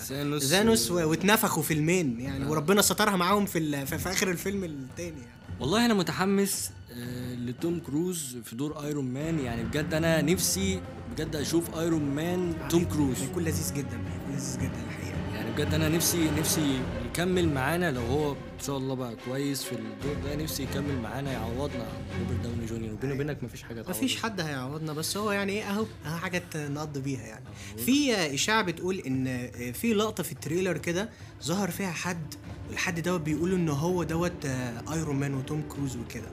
ثانوس 0.50 0.92
و- 0.92 1.10
واتنفخوا 1.10 1.64
فيلمين 1.64 2.20
يعني 2.22 2.46
وربنا 2.46 2.82
سترها 2.82 3.16
معاهم 3.16 3.46
في 3.46 3.60
ال- 3.60 3.88
في, 3.88 3.98
في 3.98 4.10
آخر 4.12 4.32
الفيلم 4.32 4.64
التاني 4.64 5.10
يعني. 5.20 5.36
والله 5.60 5.86
أنا 5.86 5.94
متحمس 5.94 6.72
آه، 6.92 7.36
لتوم 7.36 7.80
كروز 7.80 8.38
في 8.44 8.56
دور 8.56 8.84
Iron 8.84 9.06
Man 9.06 9.40
يعني 9.40 9.64
بجد 9.64 9.94
أنا 9.94 10.22
نفسي 10.22 10.82
بجد 11.12 11.36
أشوف 11.36 11.76
Iron 11.78 12.04
Man 12.16 12.54
توم 12.70 12.86
كروز. 12.86 13.22
هيكون 13.22 13.44
لذيذ 13.44 13.74
جدا 13.74 13.98
هيكون 13.98 14.34
لذيذ 14.36 14.58
جدا 14.58 14.82
الحقيقة. 14.90 15.15
بجد 15.56 15.74
أنا 15.74 15.90
نفسي 15.90 16.30
نفسي 16.40 16.80
يكمل 17.06 17.50
معانا 17.54 17.92
لو 17.92 18.02
هو 18.02 18.36
شاء 18.66 18.78
الله 18.78 18.96
بقى 18.96 19.16
كويس 19.26 19.64
في 19.64 19.72
الدور 19.72 20.16
ده. 20.26 20.36
نفسي 20.36 20.64
يكمل 20.64 21.02
معانا 21.02 21.32
يعوضنا 21.32 21.84
عن 21.84 22.20
روبرت 22.20 22.44
داوني 22.44 22.66
جونيور. 22.66 22.94
وبيني 22.94 23.14
وبينك 23.14 23.44
مفيش 23.44 23.64
حاجة 23.64 23.82
تعوضنا. 23.82 23.98
مفيش 23.98 24.22
حد 24.22 24.42
هيعوضنا 24.42 24.94
بس 24.94 25.18
هو 25.18 25.32
يعني 25.32 25.52
إيه 25.52 25.64
أهو 25.70 25.86
أهو 26.06 26.18
حاجة 26.18 26.44
نقضي 26.56 27.00
بيها 27.00 27.22
يعني. 27.22 27.46
في 27.86 28.16
إشاعة 28.34 28.62
بتقول 28.62 29.00
إن 29.00 29.52
في 29.72 29.94
لقطة 29.94 30.24
في 30.24 30.32
ال 30.32 30.37
trailer 30.38 30.78
كده 30.78 31.10
ظهر 31.44 31.72
فيها 31.72 31.92
حد 31.92 32.34
والحد 32.70 33.00
دوت 33.00 33.22
بيقولوا 33.22 33.58
إن 33.58 33.70
هو 33.70 34.04
دوت 34.04 34.46
Iron 34.94 35.16
Man 35.16 35.34
وتوم 35.34 35.64
كروز 35.70 35.96
وكده. 35.98 36.28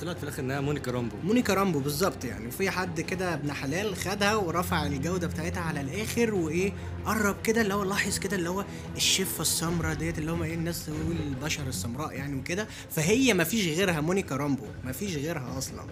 طلعت 0.00 0.16
في 0.16 0.22
الآخر 0.22 0.42
إنها 0.42 0.60
مونيكا 0.60 0.90
رامبو. 0.90 1.16
مونيكا 1.24 1.54
رامبو 1.54 1.78
بالظبط 1.80 2.24
يعني. 2.24 2.50
في 2.50 2.70
حد 2.70 3.00
كده 3.00 3.34
ابن 3.34 3.52
حلال 3.52 3.96
خدها 3.96 4.34
ورفع 4.34 4.86
الجودة 4.86 5.26
بتاعتها 5.26 5.60
على 5.60 5.80
الآخر 5.80 6.34
وإيه 6.34 6.72
قرب 7.04 7.36
كده 7.44 7.60
اللي 7.60 7.74
هو 7.74 7.82
لاحظ 7.84 8.18
كده 8.18 8.36
اللي 8.36 8.48
هو 8.50 8.64
الشفة 8.96 9.42
السمراء 9.42 9.94
ديت 9.94 10.18
اللي 10.18 10.32
هم 10.32 10.42
إيه 10.42 10.54
الناس 10.54 10.86
تقول 10.86 11.16
البشر 11.28 11.68
السمراء 11.70 12.12
يعني 12.12 12.36
وكده 12.40 12.68
فهي 12.90 13.34
ما 13.34 13.44
فيش 13.44 13.66
غيرها 13.66 14.00
مونيكا 14.00 14.36
رامبو 14.36 14.64
ما 14.84 14.92
فيش 14.92 15.16
غيرها 15.16 15.58
أصلا. 15.58 15.84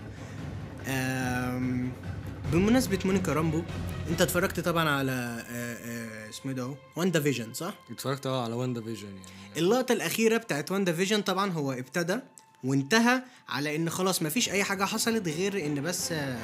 آم، 0.89 1.91
بمناسبة 2.53 2.99
مونيكا 3.05 3.33
رامبو 3.33 3.63
أنت 4.11 4.23
اتفرجت 4.23 4.61
طبعا 4.61 4.89
على 4.89 5.13
آه، 5.51 5.75
آه، 5.75 6.29
اسمه 6.31 6.51
إيه 6.53 6.57
ده 6.57 6.75
WandaVision 6.97 7.53
صح؟ 7.55 7.75
اتفرجت 7.91 8.27
آه 8.27 8.45
على 8.45 8.55
WandaVision 8.55 9.07
يعني. 9.07 9.19
اللقطة 9.57 9.93
الأخيرة 9.93 10.37
بتاعت 10.37 10.73
WandaVision 10.73 11.21
طبعا 11.23 11.53
هو 11.53 11.73
ابتدى 11.73 12.17
وانتهى 12.65 13.23
على 13.49 13.77
إن 13.77 13.91
خلاص 13.91 14.23
مفيش 14.23 14.49
أي 14.51 14.65
حاجة 14.65 14.85
حصلت 14.85 15.29
غير 15.29 15.67
إن 15.67 15.83
بس 15.83 16.13
آه، 16.13 16.39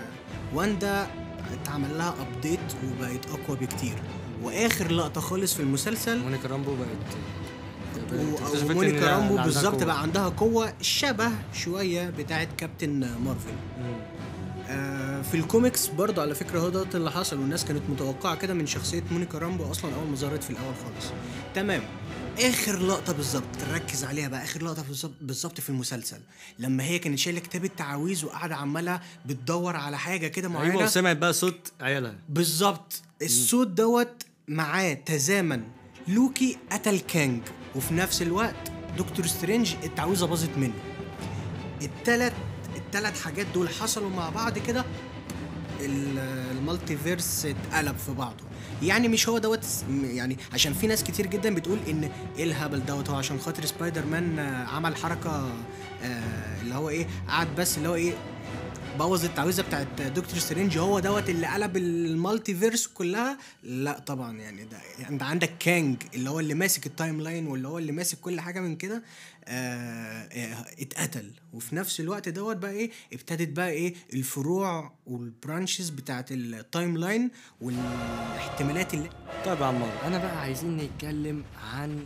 واندا 0.55 1.07
اتعمل 1.53 1.99
لها 1.99 2.15
update 2.21 2.61
وبقت 2.85 3.27
أقوى 3.27 3.57
بكتير. 3.57 3.95
وآخر 4.43 4.93
لقطة 4.93 5.21
خالص 5.21 5.55
في 5.55 5.61
المسلسل 5.61 6.19
مونيكا 6.19 6.49
رامبو 6.49 6.75
بقت 6.75 7.17
ومونيكا 8.19 8.97
لا- 9.01 9.17
رامبو 9.17 9.37
بالظبط. 9.37 9.83
بقى 9.85 10.03
عندها 10.03 10.29
قوة 10.29 10.73
شبه 10.81 11.31
شوية 11.53 12.11
بتاعت 12.11 12.49
Captain 12.59 13.01
Marvel. 13.25 13.55
آه، 14.69 15.23
في 15.23 15.35
الكوميكس 15.37 15.87
برضه 15.87 16.23
على 16.23 16.35
فكرة 16.35 16.59
هو 16.61 16.69
ده 16.69 16.87
اللي 16.95 17.11
حصل 17.11 17.39
والناس 17.39 17.65
كانت 17.65 17.83
متوقعة 17.91 18.35
كده 18.37 18.55
من 18.55 18.67
شخصية 18.67 19.03
مونيكا 19.11 19.39
رامبو 19.39 19.71
أصلا 19.71 19.95
أول 19.95 20.07
ما 20.09 20.17
ظهرت 20.17 20.43
في 20.43 20.51
الأول 20.51 20.75
خالص. 20.85 21.13
تمام. 21.55 21.83
آخر 22.41 22.79
لقطة 22.79 23.13
بالظبط 23.13 23.45
ركز 23.73 24.05
عليها 24.05 24.29
بقى. 24.29 24.45
آخر 24.45 24.63
لقطة 24.65 24.85
بالظبط- 25.21 25.61
في 25.61 25.71
المسلسل 25.71 26.19
لما 26.59 26.85
هي 26.85 26.99
كانت 26.99 27.19
شايلة 27.19 27.41
كتاب 27.41 27.65
التعاويذ 27.65 28.25
وقاعدة 28.25 28.57
عمالة 28.57 29.01
بتدور 29.27 29.77
على 29.77 29.99
حاجة 29.99 30.27
كده 30.29 30.49
أيوه 30.49 30.61
معينة. 30.61 30.85
وسمعت 30.85 31.17
بقى 31.17 31.33
صوت 31.33 31.73
عيالها. 31.81 32.15
بالظبط. 32.29 33.03
الصوت 33.23 33.67
دوت 33.69 34.23
معاه 34.49 34.93
تزامن 34.95 35.63
لوكي 36.09 36.57
قتل 36.73 37.01
كانج 37.01 37.43
وفي 37.77 37.95
نفس 37.95 38.23
الوقت 38.23 38.73
دكتور 38.99 39.27
سترينج 39.27 39.75
التعويذه 39.85 40.25
باظت 40.25 40.51
منه. 40.59 40.73
التلات 41.83 42.33
التلات 42.77 43.19
حاجات 43.19 43.47
دول 43.55 43.69
حصلوا 43.69 44.11
مع 44.11 44.29
بعض 44.31 44.59
كده 44.59 44.85
ال- 45.81 46.19
ال 46.59 46.97
multiverse 46.97 47.47
اتقلب 47.47 47.97
في 47.97 48.13
بعضه. 48.13 48.45
يعني 48.83 49.09
مش 49.09 49.29
هو 49.29 49.39
دوت 49.39 49.67
يعني 50.05 50.37
عشان 50.53 50.73
في 50.73 50.87
ناس 50.87 51.05
كتير 51.05 51.27
جدا 51.27 51.55
بتقول 51.55 51.79
إن 51.89 52.11
إيه 52.39 52.45
الهبل 52.45 52.85
دوت؟ 52.87 53.11
هو 53.11 53.17
عشان 53.17 53.39
خاطر 53.39 53.65
سبايدر 53.65 54.07
مان 54.07 54.39
عمل 54.69 54.97
حركة 54.97 55.53
آه، 56.03 56.61
اللي 56.63 56.75
هو 56.75 56.89
إيه 56.89 57.07
قعد 57.29 57.49
بس 57.59 57.79
اللي 57.79 57.89
هو 57.89 57.95
إيه 57.95 58.13
بوظ 58.99 59.25
التعويذة 59.25 59.63
بتاعت 59.63 60.03
دكتور 60.03 60.39
سترينج 60.39 60.79
هو 60.79 60.99
دوت 60.99 61.29
اللي 61.31 61.47
قلب 61.47 61.77
ال 61.77 62.55
multiverse 62.55 62.87
كلها. 62.87 63.39
لا 63.63 63.99
طبعا 63.99 64.39
يعني 64.39 64.65
ده 64.65 64.79
انت 65.09 65.23
عندك 65.23 65.59
كانج 65.59 65.97
اللي 66.15 66.31
هو 66.31 66.41
اللي 66.41 66.55
ماسك 66.55 66.87
ال 66.87 67.21
timeline 67.21 67.47
واللي 67.47 67.69
هو 67.69 67.79
اللي 67.79 67.93
ماسك 67.93 68.21
كل 68.21 68.41
حاجة 68.41 68.61
من 68.61 68.77
كده 68.77 69.03
آه 69.45 70.23
آه 70.23 70.67
اتقتل. 70.83 71.31
وفي 71.53 71.77
نفس 71.77 72.01
الوقت 72.01 72.29
دوت 72.29 72.57
بقى 72.57 72.71
إيه 72.71 72.91
ابتدت 73.13 73.49
بقى 73.49 73.71
إيه 73.71 73.95
الفروع 74.13 74.93
وال 75.07 75.23
branches 75.23 75.89
بتاعت 75.91 76.33
ال 76.33 76.97
timeline 76.99 77.31
والاحتمالات 77.61 78.95
اللي 78.95 79.09
طيب 79.45 79.61
يا 79.61 79.67
عمار 79.67 79.93
أنا 80.07 80.19
بقى 80.19 80.41
عايزين 80.41 80.77
نتكلم 80.77 81.45
عن 81.73 82.05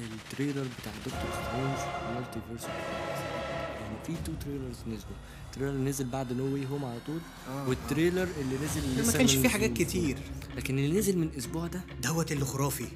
ال 0.00 0.08
trailer 0.08 0.66
بتاع 0.80 0.92
دكتور 1.06 1.30
سترينج 1.32 1.78
multiverse 2.14 2.64
يعني 2.64 3.96
في 4.06 4.12
two 4.26 4.32
trailers 4.44 4.76
نزلوا. 4.86 5.16
ال 5.54 5.57
trailer 5.57 5.74
اللي 5.76 5.90
نزل 5.90 6.04
بعد 6.04 6.32
No 6.32 6.52
Way 6.54 6.66
Home 6.66 6.84
على 6.84 6.98
طول. 7.06 7.18
آه، 7.48 7.68
وال 7.68 7.81
trailer 7.81 8.28
اللي 8.40 8.56
نزل 8.64 9.06
ما 9.06 9.12
كانش 9.12 9.34
فيه 9.34 9.48
حاجات 9.48 9.72
كتير. 9.72 10.18
لكن 10.56 10.78
اللي 10.78 10.98
نزل 10.98 11.18
من 11.18 11.30
أسبوع 11.38 11.66
ده 11.66 11.80
دوت 12.02 12.32
اللي 12.32 12.44
خرافي. 12.44 12.86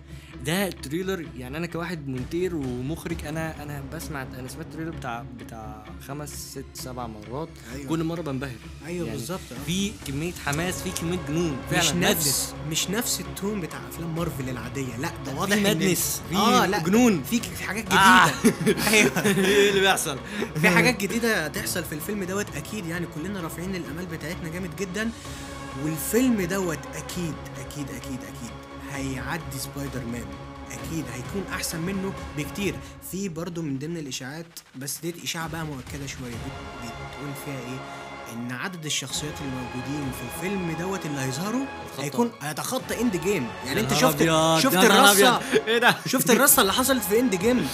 ده 0.46 0.70
trailer 0.70 1.26
يعني 1.36 1.56
أنا 1.56 1.66
كواحد 1.66 2.08
مونتير 2.08 2.54
ومخرج 2.56 3.24
أنا 3.26 3.62
أنا 3.62 3.82
بسمع 3.94 4.22
أنا 4.22 4.48
سمعت 4.48 4.66
ال 4.66 4.69
trailer 4.69 4.90
بتاع 4.90 5.24
بتاع 5.40 5.84
خمس 6.08 6.50
ست 6.50 6.64
سبع 6.74 7.06
مرات. 7.06 7.48
أيوة. 7.74 7.88
كل 7.88 8.04
مرة 8.04 8.20
بنبهر. 8.20 8.50
أيوه 8.86 9.06
يعني 9.06 9.18
بالظبط. 9.18 9.40
آه. 9.52 9.64
في 9.66 9.92
كمية 10.06 10.32
حماس 10.32 10.82
في 10.82 10.90
كمية 10.90 11.18
جنون. 11.28 11.56
مش 11.72 11.76
فعلا 11.86 12.10
نفس 12.10 12.54
مش 12.70 12.90
نفس 12.90 13.20
ال 13.20 13.28
tone 13.28 13.60
بتاع 13.60 13.80
أفلام 13.88 14.14
مارفل 14.14 14.48
العادية. 14.48 14.96
لا 14.96 15.10
ده 15.26 15.34
واضح 15.34 15.56
في 15.56 15.62
madness، 15.62 16.22
في 16.30 16.36
آه 16.36 16.66
لا 16.66 16.78
جنون. 16.78 17.22
في 17.22 17.40
حاجات 17.64 17.92
آه. 17.92 18.30
جديدة. 18.44 18.82
أيوه. 18.90 19.24
إيه 19.46 19.68
اللي 19.70 19.80
بيحصل؟ 19.80 20.18
في 20.60 20.68
حاجات 20.68 21.00
جديدة 21.00 21.44
هتحصل 21.44 21.84
في 21.84 21.94
الفيلم 21.94 22.24
دوت 22.24 22.47
أكيد 22.56 22.86
يعني 22.86 23.06
كلنا 23.14 23.40
رافعين 23.40 23.74
الأمال 23.74 24.06
بتاعتنا 24.06 24.48
جامد 24.48 24.76
جدا 24.76 25.10
والفيلم 25.84 26.42
دوت 26.42 26.78
أكيد 26.94 27.34
أكيد 27.66 27.90
أكيد 27.90 28.18
أكيد 28.22 28.50
هيعدي 28.92 29.58
سبايدر 29.58 30.04
مان. 30.12 30.24
أكيد 30.70 31.04
هيكون 31.12 31.44
أحسن 31.52 31.80
منه 31.80 32.12
بكتير. 32.38 32.74
في 33.10 33.28
برضه 33.28 33.62
من 33.62 33.78
ضمن 33.78 33.96
الإشاعات 33.96 34.46
بس 34.76 34.98
ديت 35.00 35.22
إشاعة 35.22 35.48
بقى 35.48 35.66
مؤكدة 35.66 36.06
شوية 36.06 36.30
بت- 36.30 36.82
بتقول 36.84 37.32
فيها 37.44 37.58
إيه؟ 37.60 38.07
إن 38.32 38.52
عدد 38.52 38.84
الشخصيات 38.84 39.34
اللي 39.40 39.52
موجودين 39.52 40.12
في 40.12 40.22
الفيلم 40.36 40.76
دوت 40.80 41.06
اللي 41.06 41.20
هيظهروا. 41.20 41.64
هيكون 41.98 42.30
هيتخطى 42.40 43.00
Endgame 43.00 43.46
يعني 43.66 43.80
أنت 43.80 43.94
شفت 43.94 44.18
شفت 44.62 44.76
الرصه. 44.76 45.40
إيه 45.68 45.78
ده؟ 45.78 45.94
شفت 46.06 46.30
الرصة 46.30 46.62
اللي 46.62 46.72
حصلت 46.72 47.02
في 47.04 47.20
Endgame 47.20 47.68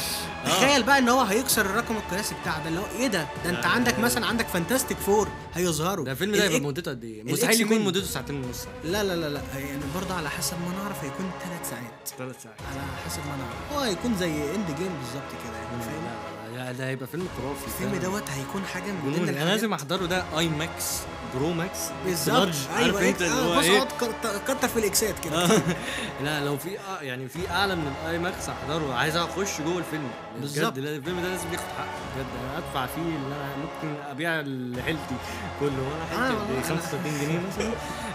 تخيل 0.46 0.82
بقى 0.82 0.98
إن 0.98 1.08
هو 1.08 1.20
هيكسر 1.20 1.66
الرقم 1.66 1.96
القياسي 1.96 2.34
بتاع 2.42 2.58
ده 2.58 2.68
اللي 2.68 2.80
هو 2.80 2.84
إيه 2.98 3.06
ده؟ 3.06 3.26
ده 3.44 3.50
أنت 3.50 3.66
عندك 3.66 3.92
لا. 3.94 4.00
مثلا 4.00 4.26
عندك 4.26 4.46
Fantastic 4.48 4.96
Four 4.98 5.28
هيظهروا. 5.54 6.04
ده 6.04 6.12
الفيلم 6.12 6.32
ده 6.36 6.44
هيبقى 6.44 6.60
مدته 6.60 6.90
قد 6.90 7.04
إيه؟ 7.04 7.22
مستحيل 7.24 7.60
يكون؟ 7.60 7.80
مدته 7.84 8.06
ساعتين 8.06 8.44
ونص. 8.44 8.64
لا 8.84 9.04
لا 9.04 9.16
لا 9.16 9.28
لا. 9.28 9.40
يعني 9.58 9.80
برضه 9.94 10.14
على 10.14 10.30
حسب 10.30 10.56
ما 10.60 10.82
نعرف 10.82 11.04
هيكون 11.04 11.30
ثلاث 11.44 11.70
ساعات. 11.70 12.08
ثلاث 12.18 12.42
ساعات. 12.42 12.58
على 12.72 12.82
حسب 13.06 13.18
ما 13.18 13.36
نعرف. 13.36 13.72
هو 13.72 13.78
هيكون 13.80 14.16
زي 14.16 14.54
Endgame 14.54 14.92
بالظبط 15.00 15.30
كده 15.44 15.56
يعني 15.58 15.82
فاهم؟ 15.82 16.33
ده 16.72 16.88
هيبقى 16.88 17.06
فيلم 17.06 17.28
خرافي 17.38 17.66
الفيلم. 17.66 18.02
دوت 18.02 18.30
هيكون 18.30 18.64
حاجة 18.64 18.92
من 18.92 19.00
ضمن 19.04 19.14
جنون. 19.26 19.28
أنا 19.28 19.50
لازم 19.50 19.72
أحضره 19.72 20.06
ده 20.06 20.24
اي 20.38 20.48
ماكس 20.48 20.98
برو 21.34 21.52
ماكس 21.52 21.78
بالظبط 22.06 22.36
لارج. 22.36 22.54
عارف 22.74 22.96
أيوه 22.96 23.08
انت 23.08 23.22
اللي 23.22 23.32
آه، 23.32 23.54
هو 23.54 23.58
بص 23.58 23.64
إيه 23.64 23.78
أقعد 23.82 23.88
كت- 24.00 24.42
كتر 24.52 24.68
في 24.68 24.76
الإكسات 24.78 25.14
كده 25.24 25.44
آه. 25.44 25.62
لا 26.24 26.44
لو 26.44 26.58
في 26.58 26.78
آه 26.78 27.00
يعني 27.02 27.28
في 27.28 27.50
أعلى 27.50 27.76
من 27.76 27.92
الاي 28.04 28.18
ماكس 28.18 28.48
احضره 28.48 28.94
عايز 28.94 29.16
أخش 29.16 29.60
جوه 29.60 29.78
الفيلم 29.78 30.08
بالظبط. 30.40 30.78
الفيلم 30.78 31.20
ده 31.20 31.28
لازم 31.28 31.52
ياخد 31.52 31.64
حقه 31.78 31.86
بجد 32.16 32.26
أنا 32.44 32.58
ادفع 32.58 32.86
فيه 32.86 33.02
اللي 33.02 33.34
أنا 33.36 33.56
ممكن 33.56 34.02
أبيع 34.10 34.40
لعيلتي 34.40 35.16
كله 35.60 35.70
وأنا 35.82 36.04
آه، 36.04 36.28
حتة 36.28 36.38
والله. 36.38 36.60
ب 36.60 36.64
35 36.64 37.20
جنيه 37.20 37.40
مثلا 37.48 37.70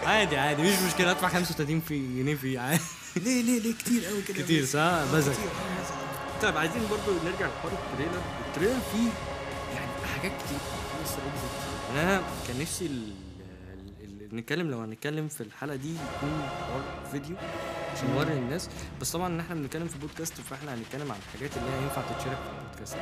عادي 0.09 0.37
عادي 0.37 0.61
مش 0.61 0.79
مشكلة 0.87 1.11
ادفع 1.11 1.27
35 1.27 1.81
في 1.81 1.99
جنيه 1.99 2.35
فيه 2.35 2.59
عادي 2.59 2.81
ليه 3.15 3.41
ليه 3.43 3.59
ليه 3.59 3.73
كتير 3.73 4.05
قوي 4.05 4.21
كده 4.21 4.43
كتير. 4.43 4.65
صح 4.65 4.79
آه، 4.79 4.81
آه، 5.03 5.05
بزك. 5.13 5.33
طيب 6.41 6.57
عايزين 6.57 6.81
برضو 6.91 7.11
نرجع 7.25 7.47
لحوار 7.47 7.73
ال 7.73 7.78
trailer. 7.78 8.21
ال 8.47 8.51
trailer 8.51 8.79
فيه 8.91 9.09
يعني 9.75 9.91
حاجات 10.15 10.31
كتير. 10.31 10.59
أنا 11.93 12.21
كان 12.47 12.59
نفسي. 12.59 13.13
نتكلم 14.33 14.71
لو 14.71 14.79
هنتكلم 14.79 15.27
في 15.27 15.41
الحلقة 15.41 15.75
دي 15.75 15.93
يكون 15.93 16.49
حوار 16.67 16.83
فيديو 17.11 17.35
عشان 17.93 18.09
نوري 18.13 18.33
الناس. 18.33 18.69
بس 19.01 19.11
طبعا 19.11 19.27
إن 19.27 19.39
إحنا 19.39 19.55
بنتكلم 19.55 19.87
في 19.87 19.99
بودكاست 19.99 20.33
فإحنا 20.33 20.73
هنتكلم 20.75 21.11
عن 21.11 21.17
الحاجات 21.27 21.57
اللي 21.57 21.69
هي 21.69 21.83
ينفع 21.83 22.01
تتشارك 22.01 22.37
في 22.37 22.49
البودكاست. 22.59 22.97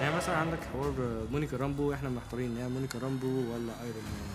يعني 0.00 0.16
مثلا 0.16 0.36
عندك 0.36 0.58
حوار 0.72 0.94
مونيكا 1.32 1.56
رامبو 1.56 1.92
إحنا 1.92 2.08
محتارين 2.08 2.50
إن 2.50 2.62
هي 2.62 2.68
مونيكا 2.68 2.98
رامبو 2.98 3.26
ولا 3.26 3.72
Iron 3.82 4.02
Man 4.02 4.30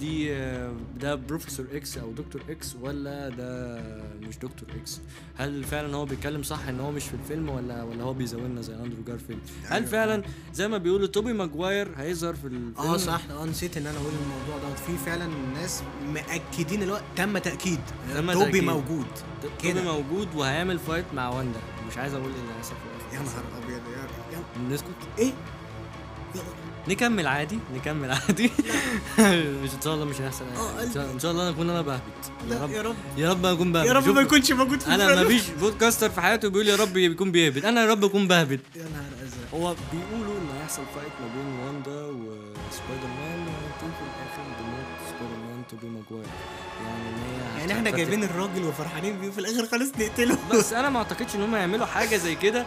دي 0.00 0.34
آه، 0.34 0.72
ده 1.00 1.14
Professor 1.14 1.66
X 1.72 1.98
أو 1.98 2.12
دكتور 2.12 2.42
X 2.50 2.76
ولا 2.82 3.28
ده 3.28 3.80
مش 4.28 4.36
دكتور 4.38 4.68
X 4.80 5.00
هل 5.36 5.64
فعلا 5.64 5.96
هو 5.96 6.04
بيتكلم 6.04 6.42
صح 6.42 6.68
إن 6.68 6.80
هو 6.80 6.90
مش 6.90 7.04
في 7.04 7.14
الفيلم 7.14 7.48
ولا 7.48 7.82
ولا 7.82 8.02
هو 8.04 8.12
بيزودنا 8.14 8.60
زي 8.60 8.74
أندرو 8.74 9.02
جارفيلد 9.06 9.38
هل 9.64 9.72
أيوة. 9.76 9.86
فعلا 9.86 10.22
زي 10.54 10.68
ما 10.68 10.78
بيقولوا 10.78 11.06
توبي 11.06 11.32
ماجواير 11.32 11.88
هيظهر 11.96 12.34
في 12.34 12.44
الفيلم 12.44 12.74
آه 12.78 12.96
صح 12.96 13.20
آه 13.30 13.44
نسيت 13.44 13.76
إن 13.76 13.86
أنا 13.86 13.98
أقول 13.98 14.12
الموضوع 14.22 14.68
دوت 14.68 14.78
في 14.78 14.96
فعلا 15.06 15.26
ناس 15.54 15.82
مأكدين 16.14 16.82
اللي 16.82 16.92
هو 16.92 17.00
تم 17.16 17.38
تأكيد 17.38 17.80
تم 18.14 18.32
توبي 18.32 18.44
تأكيد. 18.44 18.64
موجود 18.64 19.06
توبي 19.42 19.54
كده. 19.62 19.82
موجود 19.82 20.28
وهيعمل 20.34 20.78
fight 20.78 21.04
مع 21.14 21.28
واندا 21.28 21.60
مش 21.90 21.96
عايز 21.98 22.14
أقول 22.14 22.30
إيه 22.32 22.40
اللي 22.40 22.52
هيحصل 22.56 22.74
في 23.10 23.16
يا. 23.16 23.22
نهار 23.22 23.44
أبيض 23.64 23.80
يا- 23.92 24.74
نسكت 24.74 24.86
إيه 25.18 25.32
يلا. 26.34 26.71
نكمل 26.88 27.26
عادي 27.26 27.58
نكمل 27.74 28.10
عادي. 28.10 28.50
مش 29.62 29.70
إن 29.74 29.80
شاء 29.84 29.94
الله 29.94 30.04
مش 30.04 30.20
هيحصل 30.20 30.44
آه، 30.44 30.82
إن 31.12 31.18
شاء 31.20 31.30
الله 31.32 31.50
أكون 31.50 31.70
أنا 31.70 31.82
بهبد 31.82 32.02
لا 32.48 32.56
يا 32.56 32.62
رب. 32.62 32.70
يا 32.70 32.82
رب. 32.82 32.96
يا 33.16 33.30
رب 33.30 33.46
أكون 33.46 33.72
بهبد 33.72 33.86
يا 33.88 33.92
رب 33.92 34.08
ما 34.08 34.20
يكونش 34.20 34.52
موجود 34.52 34.80
في 34.80 34.94
أنا. 34.94 35.14
ما 35.14 35.24
فيش 35.28 35.42
podcaster 35.60 36.10
في 36.10 36.20
حياته 36.20 36.48
بيقول 36.48 36.68
يا 36.68 36.76
رب 36.76 36.96
يكون 36.96 37.32
بيهبد. 37.32 37.64
أنا 37.64 37.80
يا 37.80 37.86
رب 37.86 38.04
أكون 38.04 38.28
بهبد. 38.28 38.58
يا 38.76 38.82
نهار 38.82 39.26
أزرق. 39.26 39.54
هو 39.54 39.74
بيقولوا 39.92 40.38
إن 40.40 40.58
هيحصل 40.60 40.82
fight 40.94 41.12
ما 41.20 41.26
بين 41.34 41.46
واندا 41.66 42.00
وسبايدر 42.06 43.06
مان 43.20 43.38
وهيكون 43.40 43.90
في 43.98 44.02
الآخر 44.02 44.42
بموت 44.60 44.86
سبايدر 45.08 45.36
مان 45.46 45.62
توبي 45.70 45.86
ماجواير 45.86 46.26
يعني 46.86 47.08
إن 47.08 47.14
هي 47.14 47.58
يعني 47.60 47.72
إحنا 47.72 47.90
جايبين 47.90 48.24
الراجل 48.24 48.64
وفرحانين 48.64 49.18
بيه 49.18 49.28
وفي 49.28 49.38
الآخر 49.38 49.66
خالص 49.66 49.90
نقتله. 50.00 50.38
بس 50.52 50.72
أنا 50.72 50.90
ما 50.90 50.98
أعتقدش 50.98 51.34
إن 51.34 51.42
هم 51.42 51.56
يعملوا 51.56 51.86
حاجة 51.86 52.16
زي 52.16 52.34
كده. 52.34 52.66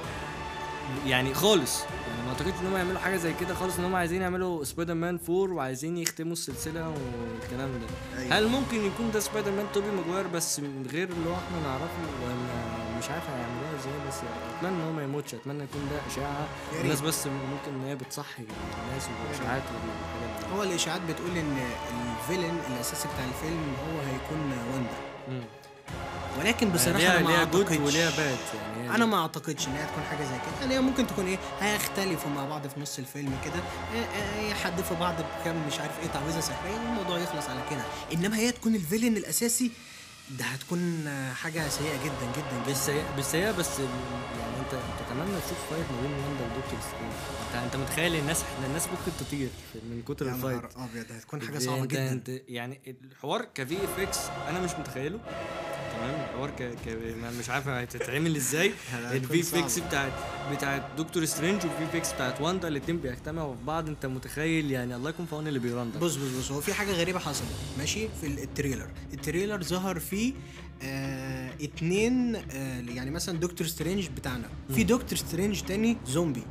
يعني 1.06 1.34
خالص. 1.34 1.80
يعني 1.80 2.05
ما 2.26 2.32
اعتقدش 2.32 2.54
إن 2.62 2.68
هم 2.68 2.76
يعملوا 2.76 3.00
حاجة 3.00 3.18
زي 3.18 3.34
كده 3.34 3.54
خالص 3.54 3.80
إن 3.80 3.86
هم 3.86 3.96
عايزين 3.96 4.22
يعملوا 4.22 4.64
سبايدر 4.64 4.94
مان 4.94 5.20
4 5.30 5.36
وعايزين 5.56 5.98
يختموا 5.98 6.34
السلسلة 6.34 6.90
والكلام 6.90 7.70
ده 7.80 8.20
أيوة. 8.22 8.38
هل 8.38 8.48
ممكن 8.48 8.78
يكون 8.86 9.12
ده 9.12 9.20
سبايدر 9.20 9.52
مان 9.52 9.66
توبي 9.74 9.92
ماجواير 9.92 10.28
بس 10.28 10.60
من 10.60 10.88
غير 10.92 11.10
اللي 11.10 11.30
هو 11.30 11.34
إحنا 11.34 11.60
نعرفه 11.68 12.00
ولا 12.24 12.36
مش 13.00 13.10
عارف 13.10 13.30
هيعملوها 13.30 13.76
إزاي 13.80 13.94
بس 14.08 14.16
يعني 14.18 14.58
أتمنى 14.60 14.76
إن 14.82 14.88
هو 14.88 14.92
ما 14.94 15.04
يموتش 15.04 15.34
أتمنى 15.36 15.64
يكون 15.64 15.82
ده 15.92 16.14
إشاعة 16.14 16.48
الناس. 16.82 17.02
بس 17.02 17.28
ممكن 17.28 17.80
إن 17.80 17.84
هي 17.88 17.96
بتصحي 17.96 18.44
الناس 18.44 19.08
والإشاعات 19.08 19.64
والحاجات 19.64 20.54
هو 20.54 20.64
الإشاعات 20.64 21.02
بتقول 21.10 21.38
إن 21.38 21.58
الفيلن 22.20 22.60
الأساسي 22.74 23.08
بتاع 23.08 23.26
الفيلم 23.26 23.64
هو 23.88 24.00
هيكون 24.00 24.52
واندا. 24.74 25.46
ولكن 26.40 26.70
بصراحة 26.70 26.98
ليها 27.00 27.18
أنا 27.18 27.24
ما 27.28 27.32
ليها 27.32 27.44
جود 27.44 27.62
أعتقدش. 27.72 27.88
وليها 27.88 28.10
باد 28.18 28.38
يعني. 28.78 28.96
أنا. 28.96 29.06
ما 29.06 29.22
أعتقدش 29.22 29.68
إن 29.68 29.74
هي 29.76 29.86
تكون 29.86 30.04
حاجة 30.10 30.24
زي 30.24 30.38
كده. 30.60 30.72
يعني 30.72 30.80
ممكن 30.86 31.08
تكون 31.08 31.26
إيه 31.28 31.38
هيختلفوا 31.62 32.32
مع 32.32 32.46
بعض 32.46 32.68
في 32.68 32.80
نص 32.80 33.00
الفيلم 33.00 33.38
كده. 33.46 33.54
آه، 33.96 34.06
آه، 34.06 34.42
يحدفوا 34.42 34.98
بعض 34.98 35.16
بكام 35.42 35.56
مش 35.68 35.80
عارف 35.80 36.00
إيه 36.04 36.08
تعويذة 36.08 36.40
سحرية 36.40 36.72
والموضوع 36.74 37.18
يخلص 37.20 37.50
على 37.50 37.60
كده. 37.70 37.82
إنما 38.14 38.38
هي 38.38 38.52
تكون 38.52 38.76
الفيلن 38.76 39.18
الأساسي 39.18 39.72
ده 40.40 40.46
هتكون 40.46 41.10
حاجة 41.34 41.70
سيئة 41.70 42.04
جدا 42.04 42.32
جدا 42.38 42.64
جدا. 42.66 42.72
بس 42.72 42.90
هي 42.90 43.04
بس 43.18 43.36
هي 43.36 43.54
بس 43.54 43.80
يعني 43.80 44.60
أنت 44.60 44.80
تتمنى 45.00 45.40
تشوف 45.46 45.58
فايت 45.70 45.86
ما 45.92 46.02
بين 46.02 46.12
واندا 46.12 46.44
ودكتور 46.44 46.80
سترينج 46.80 47.14
أنت 47.54 47.64
أنت 47.64 47.76
متخيل 47.76 48.16
الناس 48.16 48.44
إحنا 48.44 48.68
الناس 48.68 48.88
ممكن 48.88 49.12
تطير 49.20 49.50
من 49.76 50.02
كتر 50.08 50.26
يا 50.28 50.32
الفايت 50.32 50.56
نهار 50.62 50.70
أبيض 50.76 51.06
هتكون 51.12 51.42
حاجة 51.42 51.60
صعبة 51.60 51.82
انت- 51.84 51.92
جدا. 51.92 52.12
أنت 52.12 52.30
يعني 52.48 52.96
الحوار 53.12 53.46
كفي 53.56 53.78
اف 53.84 54.00
إكس 54.00 54.18
أنا 54.50 54.60
مش 54.62 54.72
متخيله. 54.80 55.20
تمام؟ 55.96 56.16
الحوار 56.30 56.50
ك... 56.50 56.62
ك... 56.86 56.88
مش 57.40 57.50
عارف 57.50 57.68
هتتعمل 57.68 58.36
إزاي. 58.36 58.72
الفي 59.12 59.44
صعبة. 59.44 59.88
بتاعت 59.88 60.12
بتاعت 60.52 60.84
دكتور 60.98 61.26
سترينج 61.26 61.66
والفي 61.66 61.84
اف 61.84 61.96
إكس 61.96 62.12
بتاعت 62.14 62.42
واندا 62.42 62.68
الاتنين 62.68 62.98
بيجتمعوا 63.00 63.56
في 63.56 63.64
بعض. 63.64 63.88
أنت 63.88 64.06
متخيل 64.06 64.72
يعني 64.72 64.96
الله 64.96 65.10
يكون 65.10 65.26
في 65.26 65.36
عون 65.36 65.48
اللي 65.48 65.60
بيران 65.60 65.92
ده 65.92 66.00
بص 66.00 66.16
بص 66.16 66.30
بص 66.40 66.52
هو 66.52 66.62
في 66.62 66.74
حاجة 66.74 66.92
غريبة 66.92 67.20
حصلت. 67.20 67.48
ماشي؟ 67.78 68.08
في 68.22 68.28
ال- 68.28 68.40
ال 68.40 68.45
trailer. 68.45 68.88
ال 69.14 69.20
trailer 69.20 69.64
ظهر 69.64 70.00
فيه 70.00 70.15
آه 70.84 71.52
اتنين 71.62 72.36
آه 72.36 72.80
يعني 72.80 73.12
مثلا 73.12 73.40
دكتور 73.40 73.68
سترينج 73.68 74.08
بتاعنا. 74.08 74.50
في 74.76 74.84
دكتور 74.84 75.18
سترينج 75.18 75.62
تاني 75.62 75.98
زومبي. 76.08 76.44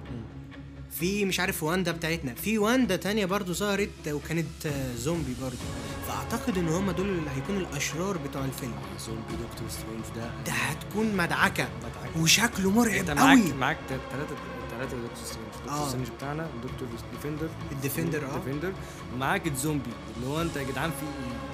في 1.01 1.25
مش 1.25 1.41
عارف 1.41 1.63
واندا 1.63 1.93
بتاعتنا. 1.93 2.35
في 2.35 2.59
واندا 2.59 2.97
تانية 2.97 3.27
برضو 3.27 3.53
ظهرت 3.53 3.91
وكانت 4.09 4.67
آه 4.67 4.95
زومبي 4.97 5.35
برضو. 5.43 5.57
فأعتقد 6.09 6.59
إن 6.59 6.69
هم 6.69 6.91
دول 6.91 7.09
اللي 7.09 7.31
هيكونوا 7.31 7.61
الأشرار 7.61 8.17
بتوع 8.19 8.45
الفيلم. 8.45 8.75
زومبي 9.07 9.33
دكتور 9.53 9.69
سترينج 9.69 10.05
ده. 10.17 10.31
ده 10.47 10.53
هتكون 10.53 11.17
مدعكة. 11.17 11.69
مدعكة. 11.79 12.21
وشكله 12.23 12.71
مرعب 12.71 12.95
أنت 12.95 13.11
معاك 13.11 13.39
قوي 13.39 13.53
معاك 13.53 13.77
ثلاثة 13.89 14.37
ثلاثة 14.71 14.97
دكتور 14.97 15.25
سترينج. 15.25 15.49
دكتور 15.65 15.73
آه. 15.73 15.89
سترينج 15.89 16.09
بتاعنا 16.17 16.49
دكتور 16.65 16.89
defender 17.13 17.49
ال 17.73 17.79
defender 17.79 18.27
آه. 18.27 18.39
defender 18.39 18.73
ومعاك 19.15 19.47
الزومبي 19.47 19.91
اللي 20.17 20.27
هو 20.27 20.43
أنت 20.43 20.57
يا 20.57 20.63
جدعان 20.63 20.91
في 20.91 20.97
في- 20.97 21.54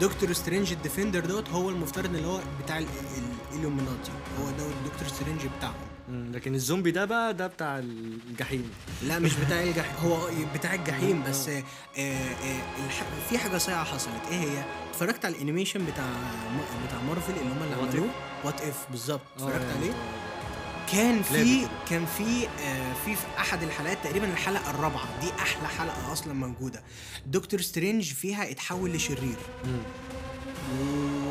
دكتور 0.00 0.32
سترينج 0.32 0.72
ال 0.72 0.77
defender 0.77 1.20
دوت 1.26 1.48
هو 1.50 1.70
المفترض 1.70 2.14
اللي 2.14 2.26
هو 2.28 2.40
بتاع 2.64 2.78
ال- 2.78 2.84
ال- 2.84 3.54
ال 3.54 3.59
Illuminati. 3.59 4.10
هو 4.40 4.50
دوت 4.50 4.74
دكتور 4.92 5.08
سترينج 5.08 5.40
بتاعهم 5.58 5.74
لكن 6.32 6.54
الزومبي 6.54 6.90
ده 6.90 7.04
بقى 7.04 7.34
ده 7.34 7.46
بتاع 7.46 7.78
الجحيم. 7.78 8.70
لا 9.02 9.18
مش 9.18 9.34
بتاع 9.34 9.62
الجحيم 9.66 9.94
هو 10.10 10.28
بتاع 10.54 10.74
الجحيم 10.74 11.22
بس 11.28 11.48
آه 11.48 11.62
آه. 11.98 12.60
في 13.30 13.38
حاجة 13.38 13.58
صايعة 13.58 13.84
حصلت. 13.84 14.22
إيه 14.30 14.36
هي؟ 14.38 14.64
اتفرجت 14.90 15.24
على 15.24 15.34
ال 15.34 15.39
animation 15.39 15.84
بتاع. 15.84 16.06
بتاع 16.88 17.02
مارفل 17.08 17.32
اللي 17.32 17.52
هم 17.54 17.62
اللي 17.62 17.74
عملوه؟ 17.74 18.08
What 18.44 18.60
If 18.60 18.86
بالظبط. 18.90 19.20
اتفرجت 19.36 19.54
آه، 19.64 19.76
عليه؟ 19.78 19.90
آه. 19.90 20.41
كان 20.92 21.22
في. 21.22 21.66
كان 21.90 22.06
في 22.06 22.46
آه 22.46 22.92
في 23.04 23.16
في 23.16 23.22
أحد 23.38 23.62
الحلقات 23.62 23.98
تقريبا 24.04 24.26
الحلقة 24.26 24.70
الرابعة. 24.70 25.20
دي 25.20 25.30
أحلى 25.38 25.68
حلقة 25.68 26.12
أصلا 26.12 26.32
موجودة. 26.32 26.82
دكتور 27.26 27.60
سترينج 27.60 28.12
فيها 28.12 28.50
اتحول 28.50 28.90
لشرير. 28.92 29.36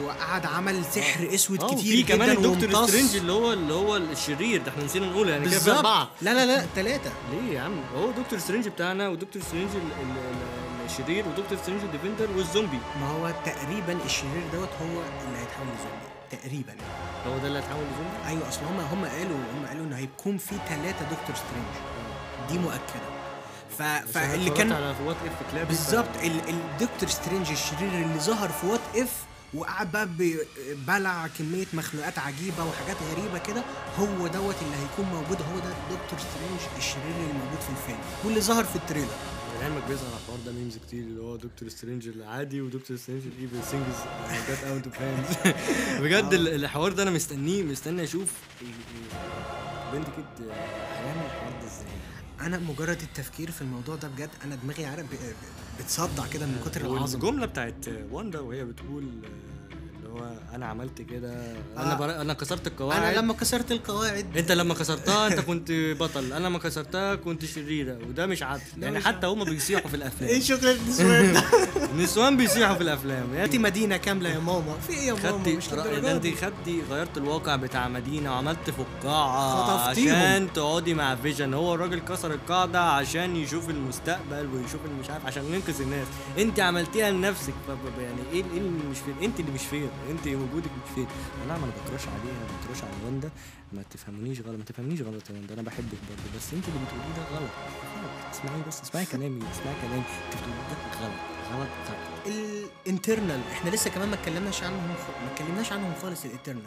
وقعد 0.05 0.45
عمل 0.45 0.85
سحر 0.91 1.33
أسود 1.35 1.63
آه 1.63 1.75
كتير 1.75 1.95
جدا 1.95 2.15
كمان 2.15 2.29
الدكتور. 2.29 2.87
سترينج 2.87 3.15
اللي 3.15 3.31
هو 3.31 3.53
اللي 3.53 3.73
هو 3.73 3.97
الشرير 3.97 4.61
ده. 4.61 4.71
إحنا 4.71 4.83
نسينا 4.83 5.05
نقول 5.05 5.29
يعني 5.29 5.49
كده 5.49 5.59
في 5.59 5.71
أربعة. 5.71 6.09
لا 6.21 6.33
لا 6.33 6.45
لا 6.45 6.65
ثلاثة 6.75 7.11
ليه 7.31 7.53
يا 7.53 7.61
عم؟ 7.61 7.79
هو 7.95 8.11
دكتور 8.11 8.39
سترينج 8.39 8.67
بتاعنا 8.67 9.09
ودكتور 9.09 9.41
سترينج 9.41 9.69
ال- 9.75 9.81
ال- 9.81 10.17
ال- 10.17 10.60
الشرير 10.91 11.25
ودكتور 11.27 11.57
سترينج 11.57 11.81
ال 11.83 11.88
Defender 11.88 12.27
والزومبي. 12.37 12.79
ما 12.99 13.07
هو 13.07 13.33
تقريبا 13.45 14.05
الشرير 14.05 14.43
دوت 14.53 14.69
هو 14.81 14.87
اللي 14.87 15.39
هيتحول 15.39 15.67
لزومبي. 15.67 16.07
تقريبا. 16.31 16.73
هو 17.27 17.37
ده 17.37 17.47
اللي 17.47 17.59
هيتحول 17.59 17.83
لزومبي؟ 17.83 18.27
أيوه 18.27 18.49
أصل 18.49 18.61
هم 18.65 18.79
هم 18.79 19.05
قالوا 19.05 19.37
هم 19.37 19.65
قالوا 19.67 19.85
إن 19.85 19.93
هيكون 19.93 20.37
في 20.37 20.55
ثلاثة 20.69 21.05
دكتور 21.05 21.35
سترينج. 21.35 21.73
دي 22.49 22.57
مؤكدة. 22.57 23.11
ف... 23.77 23.81
فاللي 23.83 24.49
كان 24.49 24.93
بالظبط. 25.67 26.07
ال- 26.23 26.49
الدكتور 26.49 27.09
سترينج 27.09 27.51
الشرير 27.51 27.89
اللي 27.93 28.19
ظهر 28.19 28.49
في 28.49 28.67
What 28.67 28.81
If 28.95 29.11
وقعد 29.53 29.91
بقى 29.91 30.07
بلع 30.87 31.27
كمية 31.39 31.65
مخلوقات 31.73 32.19
عجيبة 32.19 32.63
وحاجات 32.63 32.97
غريبة 33.11 33.37
كده 33.37 33.63
هو 33.99 34.27
دوت 34.27 34.55
اللي 34.61 34.75
هيكون 34.83 35.05
موجود. 35.05 35.37
هو 35.41 35.59
ده 35.59 35.69
دكتور 35.95 36.19
سترينج 36.19 36.59
الشرير 36.77 37.15
اللي 37.15 37.33
موجود 37.33 37.59
في 37.61 37.69
الفيلم. 37.69 37.99
واللي 38.23 38.41
ظهر 38.41 38.63
في 38.63 38.75
التريلر. 38.75 39.13
لعلمك 39.61 39.83
بيظهر 39.89 40.05
على 40.07 40.15
الحوار 40.21 40.39
ده 40.45 40.51
memes 40.51 40.77
كتير 40.77 41.03
اللي 41.03 41.21
هو 41.21 41.35
دكتور 41.35 41.69
سترينج 41.69 42.07
العادي 42.07 42.61
ودكتور 42.61 42.97
سترينج 42.97 43.23
ال 43.25 43.33
evil 43.33 43.63
things 43.71 43.95
get 44.49 44.63
out 44.63 44.85
of 44.87 45.01
hands 45.01 45.37
بجد 46.03 46.33
ال- 46.33 46.47
الحوار 46.47 46.91
ده 46.91 47.03
أنا 47.03 47.11
مستنيه 47.11 47.63
مستني 47.63 48.03
أشوف 48.03 48.33
بنت 49.93 50.05
كده 50.07 50.53
هيعمل 50.53 51.25
الحوار 51.25 51.51
ده 51.61 51.67
إزاي. 51.67 51.87
أنا 52.41 52.57
مجرد 52.59 53.01
التفكير 53.01 53.51
في 53.51 53.61
الموضوع 53.61 53.95
ده 53.95 54.07
بجد 54.07 54.29
أنا 54.45 54.55
دماغي 54.55 54.85
عارف 54.85 55.05
بتصدع 55.79 56.27
كده 56.27 56.45
من 56.45 56.61
كتر 56.65 56.81
العظمة. 56.81 57.23
والجملة 57.25 57.45
بتاعت 57.45 57.85
واندا 58.11 58.39
وهي 58.39 58.65
بتقول 58.65 59.03
آه، 59.03 59.60
هو 60.11 60.31
أنا 60.55 60.65
عملت 60.65 61.01
كده. 61.01 61.33
أنا 61.77 61.93
آه. 61.93 61.95
بر... 61.95 62.21
أنا 62.21 62.33
كسرت 62.33 62.67
القواعد. 62.67 63.03
أنا 63.03 63.19
لما 63.19 63.33
كسرت 63.33 63.71
القواعد. 63.71 64.37
أنت 64.37 64.51
لما 64.51 64.73
كسرتها 64.73 65.27
أنت 65.27 65.39
كنت 65.39 65.71
بطل. 65.71 66.33
أنا 66.33 66.47
لما 66.47 66.59
كسرتها 66.59 67.15
كنت 67.15 67.45
شريرة 67.45 67.97
وده 68.09 68.25
مش 68.25 68.43
عدل. 68.43 68.61
يعني 68.77 68.97
مش 68.97 69.05
حتى 69.05 69.27
هما 69.27 69.43
بيصيحوا 69.43 69.89
في 69.89 69.95
الأفلام. 69.95 70.29
إيه 70.29 70.41
شغل 70.41 70.67
النسوان 70.67 71.43
النسوان 71.93 72.37
بيصيحوا 72.37 72.75
في 72.75 72.81
الأفلام. 72.81 73.23
انت 73.23 73.35
يعني 73.35 73.57
مدينة 73.57 73.97
كاملة 73.97 74.29
يا 74.29 74.39
ماما. 74.39 74.77
في 74.87 74.93
إيه 74.93 75.07
يا 75.07 75.13
ماما؟ 75.13 75.29
خدتي 75.31 75.55
مش 75.55 75.69
ده؟ 75.69 76.11
أنت. 76.11 76.27
خدتي 76.27 76.81
غيرت 76.89 77.17
الواقع 77.17 77.55
بتاع 77.55 77.87
مدينة 77.87 78.31
وعملت 78.31 78.69
فقاعة. 78.69 79.89
عشان 79.89 80.53
تقعدي 80.53 80.93
مع 80.93 81.15
فيجن. 81.15 81.53
هو 81.53 81.75
الراجل 81.75 81.99
كسر 81.99 82.33
القاعدة 82.33 82.81
عشان 82.81 83.35
يشوف 83.35 83.69
المستقبل 83.69 84.47
ويشوف 84.53 84.81
اللي 84.85 84.99
مش 84.99 85.09
عارف 85.09 85.25
عشان 85.25 85.45
ينقذ 85.45 85.81
الناس. 85.81 86.07
أنت 86.37 86.59
عملتيها 86.59 87.11
لنفسك. 87.11 87.53
يعني 87.99 88.21
إيه 88.33 88.43
إيه 88.53 88.59
اللي 88.59 88.69
مش 88.91 88.97
فين 88.97 89.15
أنت 89.23 89.39
اللي 89.39 89.51
مش 89.51 89.61
فين؟ 89.61 89.89
انت 90.09 90.27
وجودك 90.27 90.71
فين؟ 90.95 91.07
لا 91.47 91.57
ما 91.57 91.63
أنا 91.65 91.71
ب 91.85 91.89
crush 91.89 92.07
عليها 92.07 92.37
أنا 92.41 92.57
ب 92.63 92.67
crush 92.67 92.83
على 92.83 92.93
واندا. 93.05 93.29
ما 93.73 93.83
تفهمونيش 93.89 94.39
غلط 94.41 94.57
ما 94.57 94.63
تفهمنيش 94.63 95.01
غلط 95.01 95.29
يا 95.29 95.35
واندا. 95.35 95.53
أنا 95.53 95.61
بحبك 95.61 95.99
برضه 96.09 96.37
بس 96.37 96.53
انت 96.53 96.65
اللي 96.67 96.79
بتقوليه 96.85 97.15
ده 97.17 97.23
غلط. 97.37 97.51
اسمعي 98.33 98.61
بس 98.67 98.81
اسمعي 98.81 99.05
كلامي 99.05 99.41
اسمعي 99.51 99.75
كلامي. 99.81 100.03
انت 100.25 100.35
بتقوليه 100.35 100.55
ده 100.55 101.05
غلط 101.05 101.13
غلط 101.53 101.69
غلط. 101.87 102.35
ال 102.85 102.91
Eternals 102.91 103.41
إحنا 103.51 103.69
لسه 103.69 103.89
كمان 103.89 104.07
ما 104.09 104.15
اتكلمناش 104.15 104.63
عنهم 104.63 104.87
ما 104.87 105.31
اتكلمناش 105.33 105.71
عنهم 105.71 105.93
خالص 106.01 106.25
ال 106.25 106.29
Eternals. 106.29 106.63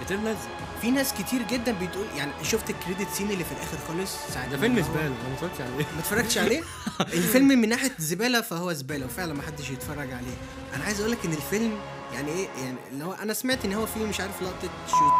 Eternals 0.00 0.38
في 0.82 0.90
ناس 0.90 1.12
كتير 1.12 1.42
جدا 1.50 1.72
بتقول 1.72 2.06
يعني 2.16 2.32
شفت 2.42 2.70
ال 2.70 2.76
credit 2.76 3.10
scene 3.12 3.30
اللي 3.30 3.44
في 3.44 3.52
الآخر 3.52 3.78
خالص؟ 3.88 4.16
ساعة 4.34 4.50
ده 4.50 4.58
فيلم 4.58 4.80
زبالة 4.80 5.06
أنا 5.06 5.14
ما 5.28 5.34
اتفرجتش 5.34 5.60
عليه. 5.60 5.84
ما 5.94 5.98
اتفرجتش 6.00 6.38
عليه؟ 6.38 6.62
الفيلم 7.18 7.48
من 7.48 7.68
ناحية 7.68 7.90
زبالة 7.98 8.40
فهو 8.40 8.72
زبالة 8.72 9.06
وفعلا 9.06 9.34
ما 9.34 9.42
حدش 9.42 9.70
يتفرج 9.70 10.12
عليه. 10.12 10.36
أنا 10.74 10.84
عايز 10.84 11.00
أقول 11.00 11.12
لك 11.12 11.24
إن 11.24 11.32
الفيلم 11.32 11.78
يعني 12.14 12.30
إيه؟ 12.30 12.48
يعني 12.64 12.76
اللي 12.92 13.04
هو 13.04 13.12
أنا 13.12 13.34
سمعت 13.34 13.64
إن 13.64 13.72
هو 13.72 13.86
فيه 13.86 14.04
مش 14.04 14.20
عارف 14.20 14.42
لقطة 14.42 14.68
شو 14.90 15.10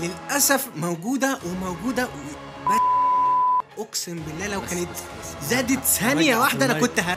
للأسف 0.00 0.68
موجودة 0.76 1.38
وموجودة 1.46 2.04
و... 2.06 2.08
أقسم 3.78 4.18
بالله 4.18 4.46
لو 4.46 4.60
كانت 4.60 4.88
زادت 5.42 5.84
ثانية 5.84 6.34
في 6.34 6.40
واحدة 6.40 6.64
أنا. 6.64 6.80
كنت 6.80 7.00
ه... 7.00 7.16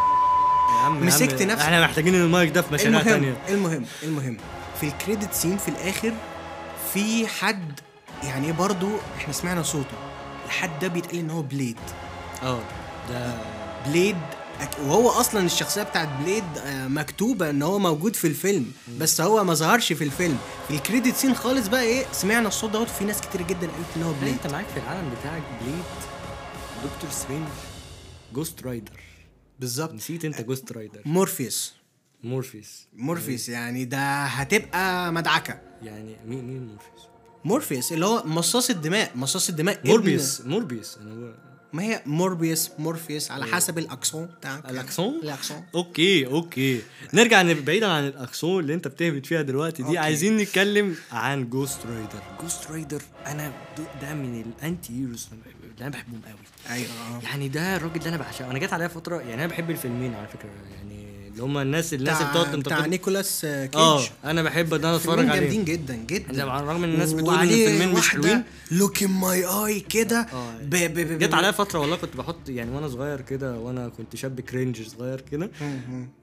مسكت 0.90 1.42
نفسي. 1.42 1.66
إحنا 1.66 1.82
محتاجين 1.82 2.16
المايك 2.16 2.52
ده 2.52 2.62
في 2.62 2.74
مشاريع 2.74 3.00
المهم 3.00 3.04
تانية. 3.14 3.36
المهم 3.50 3.86
المهم. 4.04 4.38
في 4.80 4.88
الكريدت 4.88 5.34
سين 5.34 5.58
في 5.58 5.68
الآخر 5.68 6.14
في 6.94 7.28
حد 7.28 7.80
يعني 8.24 8.52
برضو 8.52 8.90
إحنا 9.18 9.34
سمعنا 9.34 9.64
صوته. 9.64 9.98
الحد 10.46 10.80
ده 10.80 10.88
بيتقال 10.88 11.20
إن 11.20 11.30
هو 11.30 11.42
بليد. 11.42 11.78
آه 12.44 12.60
ده 13.10 13.34
بليد 13.86 14.18
وهو 14.84 15.10
أصلا 15.10 15.46
الشخصية 15.46 15.84
بتاعت 15.84 16.10
بليد 16.22 16.44
آه، 16.58 16.88
مكتوبة 16.88 17.50
إن 17.50 17.62
هو 17.62 17.80
موجود 17.80 18.16
في 18.16 18.28
الفيلم 18.28 18.72
بس 19.00 19.22
هو 19.22 19.44
ما 19.44 19.54
ظهرش 19.54 19.94
في 19.94 20.04
الفيلم. 20.04 20.38
في 20.68 20.74
ال 20.74 20.80
credit 20.80 21.16
scene 21.16 21.36
خالص 21.36 21.68
بقى 21.68 21.84
إيه 21.84 22.06
سمعنا 22.12 22.48
الصوت 22.48 22.70
دوت 22.72 22.88
وفي 22.88 23.06
ناس 23.06 23.22
كتير 23.22 23.42
جدا 23.42 23.68
قالت 23.68 23.88
إن 23.98 24.04
هو 24.04 24.12
لا 24.12 24.18
بليد. 24.22 24.34
أنت 24.34 24.48
معاك 24.48 24.66
في 24.68 24.80
العالم 24.80 25.10
بتاعك 25.20 25.44
بليد 25.62 25.84
دكتور 26.84 27.10
سترينج 27.12 27.48
جوست 28.34 28.64
رايدر. 28.64 29.00
بالظبط. 29.60 29.94
نسيت 29.94 30.26
أنت 30.26 30.42
جوست 30.42 30.72
رايدر. 30.72 31.02
مورفيوس. 31.06 31.74
مورفيس 32.24 32.88
مورفيوس 32.94 33.50
يعني 33.50 33.86
ده 33.86 34.24
هتبقى 34.24 35.14
مدعكة. 35.14 35.62
يعني 35.84 36.16
مين 36.26 36.48
مين 36.48 36.68
مورفيس 36.68 37.08
مورفيوس 37.46 37.92
اللي 37.94 38.06
هو 38.06 38.24
مصاص 38.26 38.70
الدماء 38.70 39.12
مصاص 39.16 39.50
الدماء 39.50 39.82
موربيوس 39.86 40.42
موربيوس. 40.42 40.98
أنا 40.98 41.36
ما 41.74 41.84
هي 41.84 42.02
موربيوس 42.06 42.72
مورفيوس 42.80 43.32
على 43.32 43.46
حسب 43.46 43.78
ال 43.78 43.85
accent 43.85 44.30
بتاعك. 44.40 44.70
ال 44.70 44.76
accent؟ 44.76 45.20
ال 45.24 45.29
accent. 45.29 45.64
okay 45.76 46.28
okay. 46.28 46.82
نرجع 47.14 47.54
بعيدا 47.54 47.88
عن 47.88 48.08
ال 48.08 48.16
accent 48.16 48.64
اللي 48.64 48.74
أنت 48.74 48.88
بتهبط 48.88 49.26
فيها 49.26 49.42
دلوقتي 49.42 49.84
دي. 49.84 49.88
okay. 49.88 49.98
عايزين 49.98 50.38
نتكلم 50.38 50.96
عن 51.12 51.50
جوست 51.50 51.86
رايدر 51.86 52.22
جوست 52.42 52.72
رايدر 52.72 53.02
أنا 53.28 53.54
ده 54.02 54.14
من 54.14 54.42
ال 54.42 54.52
anti 54.52 54.94
heroes 54.94 55.30
اللي 55.64 55.82
أنا 55.82 55.90
بحبهم 55.90 56.22
قوي 56.28 56.76
أيوه. 56.76 57.24
يعني 57.24 57.50
ده 57.50 57.76
الراجل 57.76 57.96
اللي 57.96 58.10
أنا 58.10 58.18
بعشقه. 58.18 58.52
أنا 58.52 58.60
جت 58.60 58.74
عليا 58.74 58.88
فتره 58.88 59.16
يعني 59.22 59.34
أنا 59.34 59.48
بحب 59.48 59.70
الفيلمين 59.72 60.14
على 60.14 60.28
فكرة. 60.28 60.50
يعني 60.78 60.99
اللي 61.40 61.52
هم 61.52 61.58
الناس 61.58 61.94
الناس 61.94 62.18
اللي 62.22 62.30
بتقعد 62.32 62.46
بتاع, 62.48 62.60
بتاع 62.60 62.76
تنتقد 62.78 62.90
نيكولاس 62.90 63.46
آه، 63.46 63.66
كيج 63.66 63.82
آه 63.82 64.02
أنا 64.26 64.44
بحب 64.44 64.74
ان 64.74 64.86
أنا 64.86 64.96
اتفرج 64.96 65.30
عليه. 65.30 65.40
جامدين 65.40 65.66
جدا 65.66 65.96
جدا. 65.96 66.52
على 66.52 66.64
الرغم 66.64 66.84
إن 66.84 66.94
الناس 66.94 67.14
بتقول 67.14 67.36
إن 67.36 67.44
الفيلمين 67.44 67.90
مش 67.96 68.10
حلوين. 68.10 68.44
look 68.72 69.04
in 69.04 69.10
my 69.12 69.46
eye 69.46 69.80
كده 69.80 70.28
ب- 70.64 70.70
ب- 70.70 71.20
جت 71.20 71.34
عليا 71.34 71.52
فترة 71.52 71.80
والله 71.80 71.96
كنت 71.96 72.18
بحط 72.18 72.50
يعني 72.50 72.72
وأنا 72.72 72.88
صغير 72.88 73.22
كده 73.22 73.58
وأنا 73.60 73.90
كنت 73.90 74.16
شاب 74.16 74.40
cringe 74.42 74.82
صغير 74.88 75.22
كده. 75.22 75.52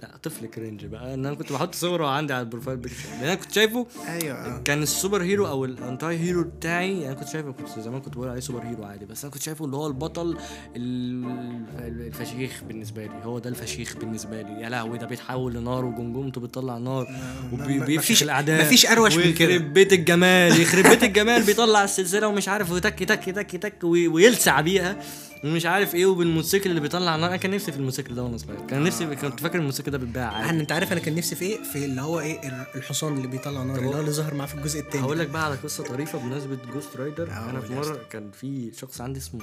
لا 0.02 0.16
طفل 0.22 0.46
cringe 0.46 0.86
بقى. 0.86 1.14
إن 1.14 1.26
أنا 1.26 1.34
كنت 1.34 1.52
بحط 1.52 1.74
صورة 1.74 2.06
عندي 2.06 2.32
على 2.32 2.42
ال 2.42 2.47
profile 2.47 2.76
picture 2.76 3.08
لأن 3.10 3.22
أنا 3.24 3.34
كنت 3.34 3.52
شايفه 3.52 3.86
أيوه. 4.08 4.58
كان 4.62 4.82
ال 4.82 4.89
super 4.89 5.22
hero 5.22 5.46
أو 5.46 5.64
ال 5.64 5.75
anti 5.75 6.18
hero 6.18 6.42
بتاعي 6.44 7.00
يعني 7.00 7.14
كنت 7.14 7.28
شايفه 7.28 7.52
كنت 7.52 7.68
زمان 7.78 8.00
كنت 8.00 8.14
بقول 8.14 8.28
عليه 8.28 8.40
super 8.40 8.62
hero 8.62 8.84
عادي. 8.84 9.04
بس 9.06 9.24
أنا 9.24 9.32
كنت 9.32 9.42
شايفه 9.42 9.64
اللي 9.64 9.76
هو 9.76 9.86
البطل 9.86 10.38
ال- 10.76 12.06
الفشيخ 12.06 12.62
بالنسبة 12.68 13.02
لي. 13.06 13.20
هو 13.24 13.38
ده 13.38 13.50
الفشيخ 13.50 13.96
بالنسبة 13.96 14.42
لي. 14.42 14.60
يا 14.60 14.68
لهوي 14.68 14.98
ده 15.06 15.10
بيتحول 15.10 15.54
لنار 15.54 15.84
وجمجمته 15.84 16.40
بتطلع 16.40 16.78
نار 16.78 17.06
وبيفشخ 17.52 18.22
الاعداء 18.22 18.64
مفيش 18.66 18.86
أروش 18.86 19.16
من 19.16 19.34
كده. 19.34 19.48
ويخرب 19.52 19.72
بيت 19.72 19.92
الجمال 19.92 20.60
يخرب 20.60 20.86
بيت 20.86 21.02
الجمال 21.04 21.42
بيطلع 21.42 21.84
السلسلة 21.84 22.28
ومش 22.28 22.48
عارف 22.48 22.70
وتك 22.70 22.98
تك 22.98 23.24
تك 23.24 23.50
تك 23.56 23.84
وي- 23.84 24.08
ويلسع 24.08 24.60
بيها 24.60 24.96
ومش 25.44 25.66
عارف 25.66 25.94
إيه 25.94 26.06
وبالموتوسيكل 26.06 26.70
اللي 26.70 26.80
بيطلع 26.80 27.16
نار. 27.16 27.28
أنا 27.28 27.36
كان 27.36 27.50
نفسي 27.50 27.72
في 27.72 27.78
الموتوسيكل 27.78 28.14
ده 28.14 28.22
وأنا 28.22 28.36
صغير. 28.38 28.60
كان 28.68 28.82
نفسي 28.82 29.06
كنت 29.06 29.40
فاكر 29.40 29.58
الموتوسيكل 29.58 29.90
ده 29.90 29.98
بيتباع 29.98 30.32
عادي. 30.32 30.60
أنت 30.60 30.72
عارف 30.72 30.92
أنا 30.92 31.00
كان 31.00 31.14
نفسي 31.14 31.34
في 31.36 31.44
إيه؟ 31.44 31.62
في 31.72 31.84
اللي 31.84 32.00
هو 32.02 32.20
إيه؟ 32.20 32.48
ال- 32.48 32.66
الحصان 32.74 33.16
اللي 33.16 33.28
بيطلع 33.28 33.62
نار 33.62 33.76
اللي 33.78 33.88
هو 33.96 34.00
اللي 34.00 34.10
ظهر 34.10 34.34
معاه 34.34 34.46
في 34.46 34.54
الجزء 34.54 34.80
التاني. 34.80 35.04
هقول 35.04 35.18
لك 35.18 35.28
بقى 35.28 35.44
على 35.44 35.54
قصة 35.54 35.84
طريفة 35.84 36.18
بمناسبة 36.18 36.58
جوست 36.74 36.96
رايدر 36.96 37.30
أنا 37.30 37.60
في 37.60 37.72
مرة 37.74 38.00
كان 38.10 38.30
في 38.30 38.70
شخص 38.80 39.00
عندي 39.00 39.18
اسمه 39.20 39.40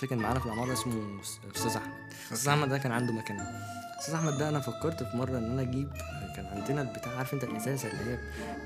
ساكن 0.00 0.18
معانا 0.18 0.40
في 0.40 0.46
العمارة 0.46 0.72
اسمه 0.72 0.94
أستاذ 1.56 1.70
أحمد. 1.76 1.92
أستاذ 2.32 2.48
أحمد 2.48 2.68
ده 2.68 2.78
كان 2.78 2.92
عنده 2.92 3.12
مكنة. 3.12 3.36
أستاذ 4.00 4.14
أحمد 4.14 4.38
ده 4.38 4.48
أنا 4.48 4.60
فكرت 4.60 5.02
في 5.02 5.16
مرة 5.16 5.38
إن 5.38 5.50
أنا 5.52 5.62
أجيب 5.62 5.88
كان 6.36 6.46
عندنا 6.46 6.82
البتاع 6.82 7.16
عارف 7.16 7.34
أنت 7.34 7.44
الإزازة 7.44 7.88
اللي 7.88 8.10
هي 8.12 8.16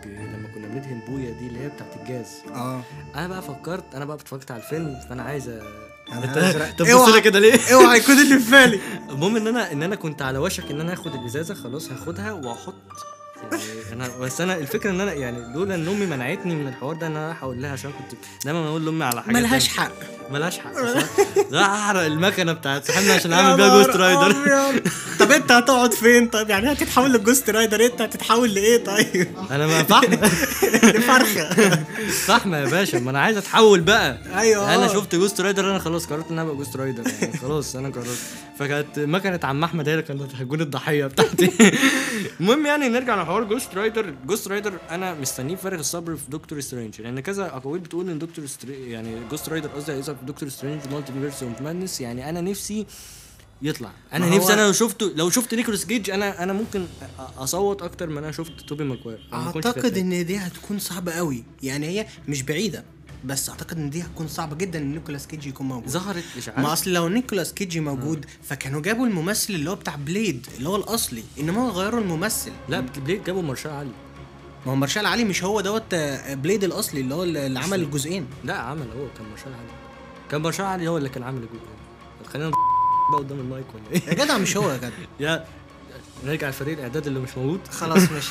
ب... 0.05 0.07
لما 0.07 0.49
كنا 0.55 0.69
بندهن 0.69 1.01
بويا 1.09 1.31
دي 1.31 1.47
اللي 1.47 1.59
هي 1.61 1.69
بتاعت 1.69 1.97
الجاز 1.97 2.27
آه 2.55 2.83
أنا 3.15 3.29
بقى 3.29 3.43
فكرت 3.43 3.95
أنا 3.95 4.05
بقى 4.05 4.17
اتفرجت 4.17 4.51
على 4.51 4.63
الفيلم 4.63 5.01
فأنا 5.09 5.23
عايز 5.23 5.49
أنت. 5.49 6.75
طب 6.79 6.87
بص. 6.87 7.09
لي 7.09 7.21
كده 7.21 7.39
ليه 7.39 7.75
أوعى 7.75 7.99
يكون 7.99 8.19
اللي 8.19 8.39
في 8.39 8.51
بالي 8.51 8.81
المهم 9.11 9.37
إن 9.37 9.47
أنا 9.47 9.73
إن 9.73 9.83
أنا 9.83 9.97
كنت 9.97 10.23
على 10.23 10.39
وشك 10.39 10.71
إن 10.71 10.81
أنا 10.81 10.93
آخد 10.93 11.15
الإزازة 11.15 11.55
خلاص 11.55 11.91
هاخدها 11.91 12.33
وأحط 12.33 12.75
أنا 14.01 14.17
بس 14.17 14.41
أنا 14.41 14.57
الفكرة 14.57 14.91
إن 14.91 15.01
أنا 15.01 15.13
يعني 15.13 15.55
لولا 15.55 15.75
إن 15.75 15.89
أمي 15.89 16.07
منعتني 16.07 16.55
من 16.55 16.69
الحوار 16.69 16.97
ده 16.97 17.07
إن 17.07 17.17
أنا 17.17 17.27
رايح 17.27 17.43
أقول 17.43 17.63
لها 17.63 17.73
عشان 17.73 17.91
كنت 17.91 18.21
دايما 18.45 18.69
أقول 18.69 18.85
لأمي 18.85 19.05
على 19.05 19.23
حاجة 19.23 19.35
ملهاش 19.35 19.69
حق. 19.69 19.93
ملهاش 20.31 20.59
حق. 20.59 20.73
ده 21.53 21.63
احرق 21.67 22.01
المكنة 22.01 22.53
بتاعت 22.53 22.85
صاحبنا 22.85 23.13
عشان 23.13 23.33
أعمل 23.33 23.57
بيها 23.57 23.69
جوست 23.69 23.97
رايدر 23.97 24.35
طب 25.19 25.33
أنت 25.33 25.53
هتقعد 25.53 25.93
فين؟ 25.95 26.29
طيب 26.29 26.51
يعني 26.51 26.73
هتتحول 26.73 27.13
لجوست 27.13 27.51
رايدر 27.51 27.85
أنت 27.85 28.03
هتتحول 28.03 28.55
لإيه؟ 28.55 28.85
طيب. 28.85 29.29
أنا 29.51 29.67
ما 29.67 29.83
فاهمه 29.83 30.31
لفرخه 30.73 31.51
فاهمه 32.27 32.59
يا 32.59 32.67
باشا 32.67 32.97
ما 32.97 33.11
أنا 33.11 33.21
عايز 33.21 33.37
أتحول 33.37 33.81
بقى. 33.81 34.19
أيوه. 34.37 34.75
أنا. 34.75 34.89
شفت 34.89 35.15
جوست 35.15 35.41
رايدر 35.41 35.71
أنا 35.71 35.79
خلاص 35.79 36.07
قررت 36.07 36.31
إن 36.31 36.39
أنا 36.39 36.43
أبقى 36.43 36.57
جوست 36.57 36.77
رايدر 36.77 37.03
يعني 37.23 37.39
خلاص 37.39 37.77
أنا 37.77 37.89
قررت. 37.89 38.19
فكانت 38.59 38.99
مكنة 38.99 39.41
عم 39.45 39.65
أحمد 39.65 39.89
هي 39.89 39.95
اللي 39.95 40.03
كانت 40.05 40.35
هتكون 40.35 40.61
الضحية 40.61 41.07
بتاعتي. 41.07 41.53
المهم 42.41 42.67
يعني 42.67 42.89
نرجع 42.89 43.23
لحوار 43.23 43.45
جوست 43.45 43.75
رايدر 43.75 43.88
جوست 44.27 44.49
رايدر 44.49 44.79
أنا 44.91 45.15
مستنيه 45.15 45.55
بفارغ 45.55 45.79
الصبر 45.79 46.17
في 46.17 46.31
دكتور 46.31 46.61
سترينج 46.61 47.01
لأن 47.01 47.21
كذا 47.21 47.47
أقاويل 47.47 47.81
بتقول 47.81 48.11
إن 48.11 48.19
دكتور 48.19 48.47
ستري... 48.47 48.91
يعني 48.91 49.17
جوست 49.31 49.49
رايدر 49.49 49.69
قصدي 49.69 49.93
هيظهر 49.93 50.17
في 50.17 50.25
دكتور 50.25 50.49
سترينج 50.49 50.81
Multiverse 50.93 51.43
of 51.43 51.61
Madness 51.61 52.01
يعني 52.01 52.29
أنا 52.29 52.41
نفسي 52.41 52.87
يطلع. 53.63 53.93
أنا 54.13 54.27
ما 54.27 54.37
نفسي 54.37 54.53
أنا 54.53 54.67
لو 54.67 54.73
شفته 54.73 55.13
لو 55.17 55.31
شفت 55.31 55.55
نيكولاس 55.55 55.87
كيج 55.87 56.11
أنا 56.11 56.43
أنا 56.43 56.53
ممكن 56.53 56.87
أصوت 57.39 57.83
أكتر 57.83 58.07
من 58.09 58.19
أنا 58.19 58.33
شفت 58.33 58.61
توبي 58.61 58.85
ماكواير 58.85 59.29
ما 59.33 59.51
كنتش 59.51 59.67
أعتقد. 59.67 59.99
إن 59.99 60.27
دي 60.27 60.37
هتكون 60.37 60.79
صعبة 60.79 61.13
قوي 61.13 61.45
يعني 61.63 61.87
هي 61.87 62.07
مش 62.29 62.43
بعيدة. 62.43 62.85
بس 63.25 63.49
أعتقد 63.51 63.77
إن 63.79 63.91
دي 63.91 64.03
هتكون 64.03 64.29
صعبة 64.29 64.57
جدا 64.57 64.79
إن 64.79 64.93
نيكولاس 64.93 65.27
كيج 65.27 65.47
يكون 65.47 65.69
موجود. 65.69 65.89
ظهرت 65.89 66.25
إشاعات. 66.39 66.61
ما 66.61 66.73
أصل 66.73 66.93
لو 66.93 67.09
نيكولاس 67.09 67.53
كيج 67.55 67.81
موجود 67.81 68.27
فكانوا 68.43 68.81
جابوا 68.81 69.07
الممثل 69.07 69.55
اللي 69.55 69.71
هو 69.71 69.75
بتاع 69.75 69.97
بليد 69.97 70.47
اللي 70.57 70.69
هو 70.69 70.77
الأصلي 70.77 71.23
إنما 71.41 71.63
هو 71.63 71.69
غيروا 71.71 72.01
الممثل. 72.01 72.53
لا 72.69 72.81
بليد 72.81 73.25
جابوا 73.25 73.43
مارشال 73.43 73.71
علي. 73.71 73.91
ما 74.67 74.73
هو 74.73 74.77
مارشال 74.77 75.07
علي 75.07 75.25
مش 75.25 75.45
هو 75.45 75.61
دوت 75.61 75.95
آه، 75.95 76.35
بليد 76.35 76.65
الأصلي 76.65 77.01
اللي 77.01 77.15
هو 77.15 77.23
اللي 77.23 77.61
عمل 77.61 77.81
الجزئين. 77.83 78.27
لا 78.45 78.55
عمل 78.59 78.87
هو 78.97 79.07
كان 79.19 79.29
مارشال 79.29 79.53
علي. 79.55 79.69
كان 80.31 80.41
مارشال 80.43 80.65
علي 80.65 80.89
هو 80.89 80.99
اللي 80.99 81.09
كان 81.09 81.23
عامل 81.23 81.39
الجزء 81.43 81.69
خلينا 82.33 82.49
بقى 82.51 83.19
قدام 83.19 83.41
المايك 83.41 83.67
ولا 83.75 83.85
إيه 83.93 84.09
يا 84.09 84.25
جدع 84.25 84.39
مش 84.39 84.57
هو 84.57 84.71
يا 84.71 84.77
جدع. 84.77 84.91
يا 85.21 85.45
نرجع 86.27 86.49
لفريق 86.49 86.77
الإعداد 86.79 87.07
اللي 87.07 87.21
مش 87.21 87.39
موجود. 87.39 87.61
خلاص 87.71 88.03
ماشي؟ 88.13 88.31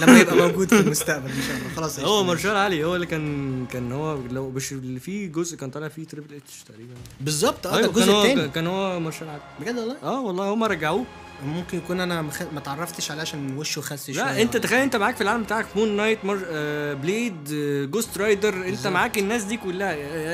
لما 0.00 0.20
يبقى 0.20 0.36
موجود 0.36 0.68
في 0.68 0.80
المستقبل 0.80 1.30
إن 1.30 1.42
شاء 1.48 1.56
الله. 1.56 1.68
خلاص 1.76 2.00
هو. 2.00 2.24
مارشال 2.24 2.56
علي 2.56 2.84
هو 2.84 2.94
اللي 2.94 3.06
كان 3.06 3.66
كان 3.66 3.92
هو 3.92 4.18
لو 4.30 4.50
مش 4.50 4.72
اللي 4.72 5.00
فيه 5.00 5.26
جزء 5.32 5.56
كان 5.56 5.70
طالع 5.70 5.88
فيه 5.88 6.04
تريبل 6.06 6.34
اتش 6.34 6.62
تقريبا. 6.68 6.94
بالظبط 7.20 7.66
آه 7.66 7.76
أيوة، 7.76 7.88
الجزء 7.88 8.12
الثاني 8.12 8.48
كان 8.48 8.66
هو 8.66 9.00
مارشال 9.00 9.28
علي 9.28 9.40
بجد 9.60 9.76
والله؟ 9.78 9.96
آه 10.02 10.20
والله 10.20 10.54
هم 10.54 10.64
رجعوه. 10.64 11.04
ممكن 11.46 11.78
يكون 11.78 12.00
أنا 12.00 12.22
مخ... 12.22 12.42
ما 12.54 12.60
تعرفتش 12.60 13.10
عليه 13.10 13.20
عشان 13.22 13.56
وشه 13.56 13.80
خس 13.80 14.10
شوية. 14.10 14.24
لا 14.24 14.42
أنت 14.42 14.56
تخيل 14.56 14.78
أنت 14.78 14.96
معاك 14.96 15.16
في 15.16 15.20
العالم 15.20 15.42
بتاعك 15.42 15.66
مون 15.76 15.96
نايت 15.96 16.24
مر... 16.24 16.38
آه 16.46 16.94
بليد 16.94 17.52
آه 17.54 17.84
جوست 17.84 18.18
رايدر 18.18 18.68
أنت. 18.68 18.86
معاك 18.86 19.18
الناس 19.18 19.42
دي 19.44 19.56
كلها. 19.56 19.92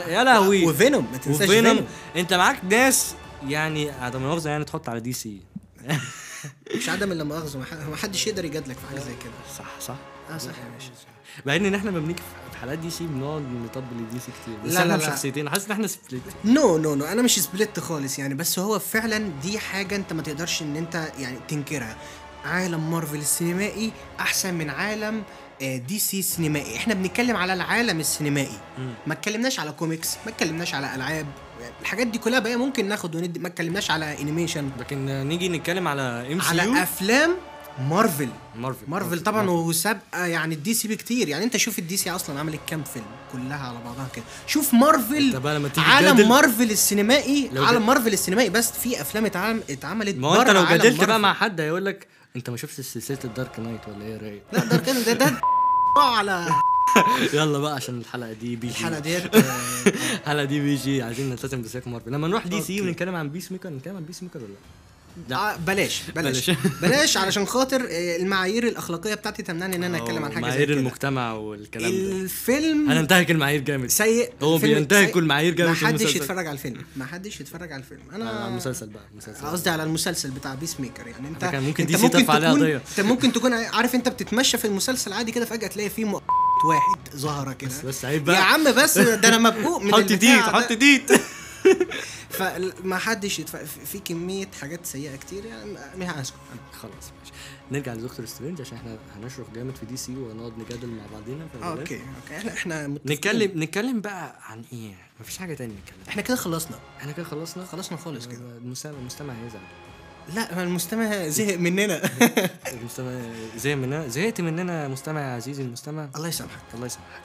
يا 0.08 0.24
لهوي. 0.24 0.66
وفينوم 0.66 1.06
ما 1.12 1.18
تنساش 1.18 1.48
وفينوم 1.48 1.74
فينوم 1.74 1.86
أنت 2.16 2.34
معاك 2.34 2.56
ناس 2.70 3.14
يعني 3.48 3.90
عدم 3.90 4.22
مؤاخذه 4.22 4.48
يعني 4.48 4.64
تحط 4.64 4.88
على 4.88 5.00
دي 5.00 5.12
سي 5.12 5.40
مش 6.78 6.88
عدم 6.88 7.12
إلا 7.12 7.24
مؤاخذة 7.24 7.58
ما 7.90 7.96
حدش 7.96 8.26
يقدر 8.26 8.44
يجادلك 8.44 8.76
في 8.76 8.86
حاجة 8.88 8.98
زي 8.98 9.14
كده. 9.22 9.32
صح 9.58 9.80
صح. 9.80 9.96
آه 10.30 10.38
صح 10.38 10.48
يا 10.50 10.70
باشا. 10.74 10.90
مع 11.46 11.56
إن 11.56 11.74
إحنا 11.74 11.90
لما 11.90 12.00
بنيجي 12.00 12.22
في 12.52 12.58
حلقات 12.58 12.78
دي 12.78 12.90
سي 12.90 13.04
بنقعد 13.06 13.42
نطبل 13.42 13.96
الدي 13.96 14.18
سي 14.18 14.32
كتير 14.42 14.56
بس 14.64 14.72
لا، 14.72 14.80
إحنا 14.80 14.88
لا،. 14.92 14.96
بشخصيتين 14.96 15.50
حاسس 15.50 15.64
إن 15.66 15.72
إحنا 15.72 15.86
سبليت 15.86 16.22
نو 16.44 16.78
نو 16.78 16.94
نو 16.94 17.04
أنا 17.04 17.22
مش 17.22 17.40
split 17.40 17.80
خالص 17.80 18.18
يعني 18.18 18.34
بس 18.34 18.58
هو 18.58 18.78
فعلا 18.78 19.30
دي 19.42 19.58
حاجة 19.58 19.96
أنت 19.96 20.12
ما 20.12 20.22
تقدرش 20.22 20.62
إن 20.62 20.76
أنت 20.76 21.08
يعني 21.18 21.38
تنكرها. 21.48 21.96
عالم 22.44 22.90
مارفل 22.90 23.16
السينمائي 23.18 23.92
أحسن 24.20 24.54
من 24.54 24.70
عالم 24.70 25.22
آه، 25.62 25.76
دي 25.76 25.98
سي 25.98 26.18
السينمائي. 26.18 26.76
إحنا 26.76 26.94
بنتكلم 26.94 27.36
على 27.36 27.52
العالم 27.52 28.00
السينمائي. 28.00 28.58
ما 29.06 29.12
اتكلمناش 29.14 29.60
على 29.60 29.72
كوميكس 29.72 30.16
ما 30.26 30.32
اتكلمناش 30.32 30.74
على 30.74 30.94
ألعاب. 30.94 31.26
الحاجات 31.80 32.06
دي 32.06 32.18
كلها 32.18 32.38
بقى 32.38 32.56
ممكن 32.56 32.88
ناخد 32.88 33.14
وندي 33.16 33.38
ما 33.38 33.48
اتكلمناش 33.48 33.90
على 33.90 34.20
animation 34.22 34.70
لكن 34.80 35.06
نيجي 35.28 35.48
نتكلم 35.48 35.88
على 35.88 36.02
MC 36.32 36.48
على 36.48 36.82
أفلام 36.82 37.34
مارفل. 37.88 38.28
مارفل. 38.56 38.84
مارفل 38.88 39.20
طبعا 39.22 39.50
وسابقة 39.50 40.24
يعني 40.26 40.54
الدي 40.54 40.74
سي 40.74 40.88
بكتير. 40.88 41.28
يعني 41.28 41.44
أنت 41.44 41.56
شوف 41.56 41.78
الدي 41.78 41.96
سي 41.96 42.10
أصلا 42.10 42.40
عملت 42.40 42.60
كام 42.66 42.84
فيلم؟ 42.84 43.04
كلها 43.32 43.68
على 43.68 43.78
بعضها 43.84 44.08
كده. 44.14 44.24
شوف 44.46 44.74
مارفل 44.74 45.40
عالم 45.78 46.28
مارفل 46.28 46.70
السينمائي 46.70 47.50
عالم 47.56 47.86
مارفل 47.86 48.12
السينمائي 48.12 48.50
بس 48.50 48.72
في 48.72 49.00
أفلام 49.00 49.24
اتعمل 49.26 49.62
اتعملت 49.70 50.16
ما 50.16 50.28
هو 50.28 50.40
أنت 50.40 50.50
لو 50.50 50.64
جادلت 50.64 51.04
بقى. 51.04 51.18
مع 51.20 51.32
حد 51.34 51.60
هيقول 51.60 51.84
لك 51.84 52.06
أنت 52.36 52.50
ما 52.50 52.56
شفتش 52.56 52.84
سلسلة 52.84 53.18
ال 53.24 53.31
Dark 53.31 53.60
Knight 53.60 53.80
ولا 53.88 54.04
إيه 54.04 54.12
يا 54.12 54.18
رايق 54.18 54.42
لا 54.52 54.64
ده 54.64 54.76
كان 54.76 55.04
ده 55.04 55.12
ده 55.12 55.40
على 56.16 56.46
يلا 57.34 57.58
بقى 57.58 57.74
عشان 57.74 57.98
الحلقة 58.00 58.32
دي 58.32 58.56
PG 58.56 58.72
الحلقة 58.72 58.98
ديت 59.00 59.22
الحلقة 60.22 60.44
دي 60.44 60.60
PG 60.60 61.02
عايزين 61.02 61.30
نلتزم 61.30 61.62
بسياق 61.62 61.88
مارفل 61.88 62.12
لما 62.12 62.28
نروح 62.28 62.46
DC. 62.46 62.80
ونتكلم 62.80 63.14
عن 63.14 63.28
Peacemaker 63.30 63.68
نتكلم 63.68 63.96
عن 63.96 64.04
Peacemaker 64.04 64.38
ولا 64.38 64.46
لأ؟ 64.48 64.56
آه، 65.36 65.56
بلاش 65.56 66.02
بلاش 66.16 66.50
بلاش. 66.82 67.16
علشان 67.16 67.46
خاطر 67.46 67.80
آه، 67.90 68.16
المعايير 68.16 68.68
الأخلاقية 68.68 69.14
بتاعتي 69.14 69.42
تمنعني 69.42 69.76
إن 69.76 69.84
أنا 69.84 69.98
أتكلم 69.98 70.24
عن 70.24 70.32
حاجة 70.32 70.42
زي 70.44 70.48
معايير 70.50 70.66
كده 70.68 70.78
المجتمع 70.80 71.32
والكلام 71.32 71.90
ده 71.90 71.96
الفيلم 72.12 72.90
هننتهك 72.90 73.30
المعايير 73.30 73.60
جامد 73.60 73.86
سيء 73.90 74.30
هو 74.42 74.58
بينتهك 74.58 75.04
سيء. 75.04 75.14
كل 75.14 75.24
معايير 75.24 75.54
جامد 75.54 75.70
ما 75.70 75.76
حدش. 75.76 76.16
يتفرج 76.16 76.46
على 76.46 76.52
الفيلم 76.54 76.82
ما 76.96 77.06
حدش 77.06 77.40
يتفرج 77.40 77.72
على 77.72 77.80
الفيلم 77.82 78.00
أنا 78.14 78.30
على 78.30 78.48
المسلسل 78.48 78.86
بقى 78.88 79.02
المسلسل 79.12 79.46
قصدي 79.46 79.70
على 79.70 79.82
المسلسل 79.82 80.30
بتاع 80.30 80.54
Peacemaker 80.54 81.06
يعني 81.06 81.28
أنت 81.28 81.44
كان 81.44 81.62
ممكن 81.62 81.86
DC 81.86 82.08
ترفع 82.08 82.34
عليها 82.34 82.50
تكون 82.52 82.62
قضية. 82.62 82.82
أنت 82.90 83.00
ممكن 83.00 83.32
تكون 83.32 83.52
عارف 83.54 83.94
أنت 83.94 84.08
بتتمشى 84.08 84.58
في 84.58 84.64
المسلسل 84.64 85.12
عادي 85.12 85.32
كده 85.32 85.44
فجأة 85.44 85.68
تلاقي 85.68 85.90
فيه 85.90 86.04
م- 86.64 86.68
واحد 86.68 87.16
ظاهره 87.16 87.52
كده. 87.52 87.70
بس 87.70 87.80
بس 87.84 88.04
عيب 88.04 88.20
يا 88.28 88.32
بقى 88.32 88.52
عم 88.52 88.72
بس 88.72 88.98
ده 88.98 89.28
أنا 89.28 89.38
مبقوق 89.38 89.82
من 89.82 89.92
الحتة 89.94 90.00
ديت. 90.12 90.40
الحتة 90.40 90.72
ديت. 90.72 91.10
فما 92.30 92.98
حدش 92.98 93.38
يتف... 93.38 93.56
في 93.92 93.98
كمية 93.98 94.48
حاجات 94.60 94.86
سيئة 94.86 95.16
كتير 95.16 95.44
يعني. 95.44 96.10
هسكت 96.10 96.36
خلاص 96.82 96.92
ماشي. 97.20 97.32
نرجع 97.72 97.94
ل 97.94 97.99
Doctor 97.99 98.26
Strange 98.26 98.60
عشان 98.60 98.76
إحنا 98.78 98.96
هنشرح 99.16 99.46
جامد 99.54 99.76
في 99.76 99.86
DC 99.86 100.16
ونقعد 100.16 100.52
نجادل 100.58 100.88
مع 100.88 101.02
بعضينا. 101.12 101.48
okay 101.62 102.00
okay. 102.22 102.36
إحنا 102.36 102.52
إحنا 102.52 102.86
متفقين. 102.88 103.12
نتكلم 103.16 103.62
نتكلم 103.62 104.00
بقى 104.00 104.36
عن 104.42 104.62
إيه؟ 104.72 104.94
مفيش 105.20 105.38
حاجة 105.38 105.54
تانية 105.54 105.74
نتكلم. 105.74 105.98
إحنا 106.08 106.22
كده 106.22 106.36
خلصنا. 106.36 106.78
إحنا 107.00 107.12
كده 107.12 107.24
خلصنا؟ 107.26 107.64
خلصنا 107.64 107.98
خالص 107.98 108.26
كده. 108.26 108.40
المستمع 108.84 109.34
هيزعل. 109.44 109.60
لا 110.34 110.62
المستمع 110.62 111.28
زهق 111.28 111.56
مننا. 111.56 112.00
المستمع 112.72 113.20
زهق 113.56 113.74
مننا 113.74 114.08
زهقت 114.08 114.40
مننا 114.40 114.88
مستمع 114.88 115.20
يا 115.20 115.34
عزيزي 115.34 115.62
المستمع. 115.62 116.08
الله 116.16 116.28
يسامحك. 116.28 116.58
الله 116.74 116.86
يسامحك. 116.86 117.20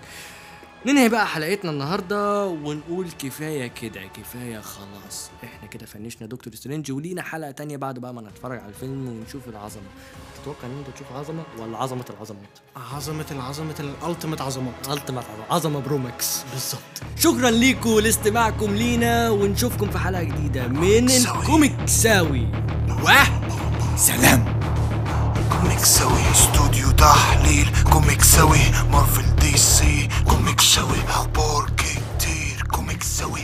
ننهي 0.85 1.09
بقى 1.09 1.27
حلقتنا 1.27 1.71
النهارده 1.71 2.45
ونقول 2.45 3.07
كفاية 3.19 3.67
كده 3.67 4.01
كفاية 4.17 4.59
خلاص. 4.59 5.29
إحنا 5.43 5.67
كده 5.67 5.85
فنشنا 5.85 6.27
Doctor 6.27 6.55
Strange 6.55 6.91
ولينا 6.91 7.21
حلقة 7.21 7.51
تانية 7.51 7.77
بعد 7.77 7.99
بقى 7.99 8.13
ما 8.13 8.21
نتفرج 8.21 8.59
على 8.59 8.69
الفيلم 8.69 9.07
ونشوف 9.07 9.47
العظمة. 9.47 9.83
تتوقع 10.41 10.67
ان 10.67 10.77
انت 10.77 10.95
تشوف 10.95 11.11
عظمة 11.11 11.43
ولا 11.59 11.77
عظمة 11.77 12.05
العظمات؟ 12.09 12.59
عظمة 12.93 13.25
العظمة 13.31 13.75
ال 13.79 13.86
ultimate 13.86 14.41
عظمات. 14.41 14.73
ultimate 14.89 15.23
عظمة. 15.49 15.79
Pro 15.79 16.11
Max 16.11 16.43
بالظبط. 16.53 16.81
شكرا 17.17 17.51
ليكم 17.51 17.99
لاستماعكم 17.99 18.75
لينا 18.75 19.29
ونشوفكم 19.29 19.89
في 19.91 19.97
حلقة 19.97 20.23
جديدة 20.23 20.67
من 20.67 21.09
الكوميكساوي 21.09 22.47
واه 23.03 23.27
مكسوي 25.63 26.31
استوديو 26.31 26.91
تحليل 26.91 27.67
كوميكسوي 27.91 28.59
مارفل 28.91 29.35
دي 29.35 29.57
سي 29.57 30.09
كوميكسوي 30.29 30.97
أخبار 31.09 31.69
كتير 31.77 32.63
كوميكسوي 32.71 33.41